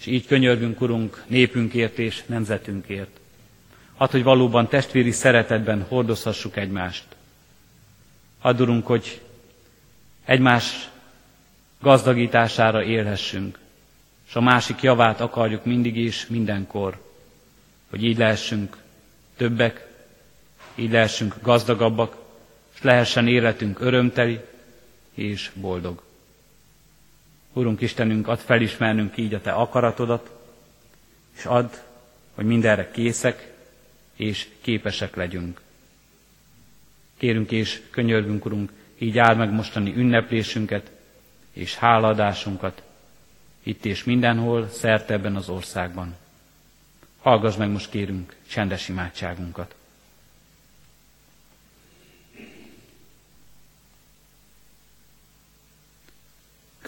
És 0.00 0.06
így 0.06 0.26
könyörgünk, 0.26 0.80
Urunk, 0.80 1.24
népünkért 1.26 1.98
és 1.98 2.22
nemzetünkért. 2.26 3.20
Hadd, 3.96 4.10
hogy 4.10 4.22
valóban 4.22 4.68
testvéri 4.68 5.10
szeretetben 5.10 5.82
hordozhassuk 5.88 6.56
egymást. 6.56 7.04
Add, 8.40 8.60
Urunk, 8.60 8.86
hogy 8.86 9.20
egymás 10.24 10.88
gazdagítására 11.80 12.82
élhessünk, 12.82 13.58
és 14.28 14.34
a 14.34 14.40
másik 14.40 14.80
javát 14.82 15.20
akarjuk 15.20 15.64
mindig 15.64 15.96
is, 15.96 16.26
mindenkor, 16.26 17.02
hogy 17.90 18.04
így 18.04 18.18
lehessünk 18.18 18.76
többek, 19.36 19.86
így 20.74 20.90
lehessünk 20.90 21.34
gazdagabbak, 21.42 22.16
és 22.74 22.82
lehessen 22.82 23.28
életünk 23.28 23.80
örömteli, 23.80 24.40
és 25.14 25.50
boldog. 25.54 26.02
Urunk 27.52 27.80
Istenünk, 27.80 28.28
add 28.28 28.38
felismernünk 28.38 29.16
így 29.16 29.34
a 29.34 29.40
Te 29.40 29.52
akaratodat, 29.52 30.30
és 31.36 31.44
add, 31.44 31.68
hogy 32.34 32.44
mindenre 32.44 32.90
készek 32.90 33.52
és 34.16 34.48
képesek 34.60 35.14
legyünk. 35.16 35.60
Kérünk 37.18 37.50
és 37.50 37.82
könyörgünk, 37.90 38.44
Urunk, 38.44 38.72
így 38.98 39.18
áld 39.18 39.38
meg 39.38 39.52
mostani 39.52 39.94
ünneplésünket 39.96 40.90
és 41.52 41.76
háladásunkat, 41.76 42.82
itt 43.62 43.84
és 43.84 44.04
mindenhol, 44.04 44.68
szerte 44.68 45.14
ebben 45.14 45.36
az 45.36 45.48
országban. 45.48 46.16
Hallgass 47.20 47.56
meg 47.56 47.70
most 47.70 47.90
kérünk 47.90 48.36
csendes 48.48 48.88
imádságunkat. 48.88 49.74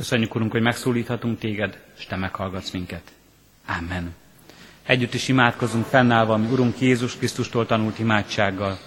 Köszönjük, 0.02 0.34
Urunk, 0.34 0.52
hogy 0.52 0.62
megszólíthatunk 0.62 1.38
téged, 1.38 1.78
és 1.98 2.06
te 2.06 2.16
meghallgatsz 2.16 2.70
minket. 2.70 3.02
Amen. 3.66 4.14
Együtt 4.82 5.14
is 5.14 5.28
imádkozunk 5.28 5.84
fennállva, 5.84 6.36
mi 6.36 6.46
Urunk 6.50 6.80
Jézus 6.80 7.16
Krisztustól 7.16 7.66
tanult 7.66 7.98
imádsággal. 7.98 8.78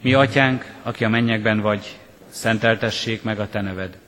Mi 0.00 0.14
atyánk, 0.14 0.74
aki 0.82 1.04
a 1.04 1.08
mennyekben 1.08 1.60
vagy, 1.60 1.98
szenteltessék 2.28 3.22
meg 3.22 3.40
a 3.40 3.48
te 3.48 3.60
neved. 3.60 3.98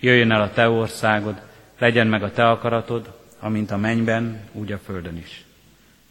Jöjjön 0.00 0.30
el 0.30 0.42
a 0.42 0.52
te 0.52 0.68
országod, 0.68 1.40
legyen 1.78 2.06
meg 2.06 2.22
a 2.22 2.32
te 2.32 2.48
akaratod, 2.48 3.18
amint 3.40 3.70
a 3.70 3.76
mennyben, 3.76 4.40
úgy 4.52 4.72
a 4.72 4.78
földön 4.78 5.16
is. 5.16 5.44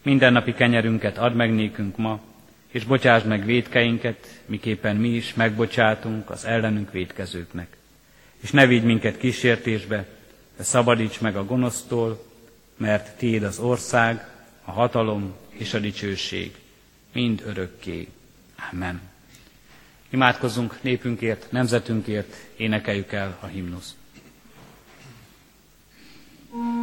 Mindennapi 0.02 0.52
kenyerünket 0.52 1.18
add 1.18 1.32
meg 1.32 1.54
nékünk 1.54 1.96
ma, 1.96 2.20
és 2.68 2.84
bocsásd 2.84 3.26
meg 3.26 3.44
védkeinket, 3.44 4.40
miképpen 4.46 4.96
mi 4.96 5.08
is 5.08 5.34
megbocsátunk 5.34 6.30
az 6.30 6.44
ellenünk 6.44 6.92
védkezőknek. 6.92 7.80
És 8.42 8.50
ne 8.50 8.66
vigy 8.66 8.82
minket 8.84 9.18
kísértésbe, 9.18 10.06
de 10.56 10.62
szabadíts 10.62 11.20
meg 11.20 11.36
a 11.36 11.44
gonosztól, 11.44 12.24
mert 12.76 13.16
Tiéd 13.16 13.42
az 13.42 13.58
ország, 13.58 14.26
a 14.64 14.70
hatalom 14.70 15.34
és 15.50 15.74
a 15.74 15.78
dicsőség, 15.78 16.54
mind 17.12 17.42
örökké. 17.46 18.08
Amen. 18.72 19.00
Imádkozzunk 20.10 20.82
népünkért, 20.82 21.50
nemzetünkért, 21.52 22.36
énekeljük 22.56 23.12
el 23.12 23.38
a 23.40 23.46
himnuszt. 23.46 23.94
Az 26.50 26.81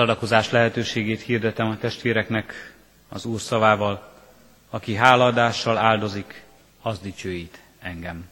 adakozás 0.00 0.50
lehetőségét 0.50 1.20
hirdetem 1.20 1.68
a 1.68 1.76
testvéreknek 1.78 2.74
az 3.08 3.24
Úr 3.24 3.40
szavával, 3.40 4.12
aki 4.70 4.94
hálaadással 4.94 5.76
áldozik, 5.78 6.42
az 6.82 6.98
dicsőít 6.98 7.60
engem. 7.80 8.28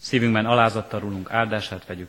Szívünkben 0.00 0.46
alázattal 0.46 1.00
rólunk 1.00 1.30
áldását 1.30 1.86
vegyük. 1.86 2.08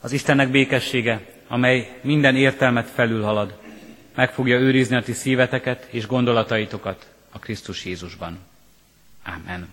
Az 0.00 0.12
Istennek 0.12 0.50
békessége, 0.50 1.20
amely 1.48 1.98
minden 2.02 2.36
értelmet 2.36 2.88
felülhalad, 2.88 3.58
meg 4.14 4.32
fogja 4.32 4.58
őrizni 4.58 4.96
a 4.96 5.02
ti 5.02 5.12
szíveteket 5.12 5.86
és 5.90 6.06
gondolataitokat 6.06 7.10
a 7.30 7.38
Krisztus 7.38 7.84
Jézusban. 7.84 8.38
Amen. 9.24 9.72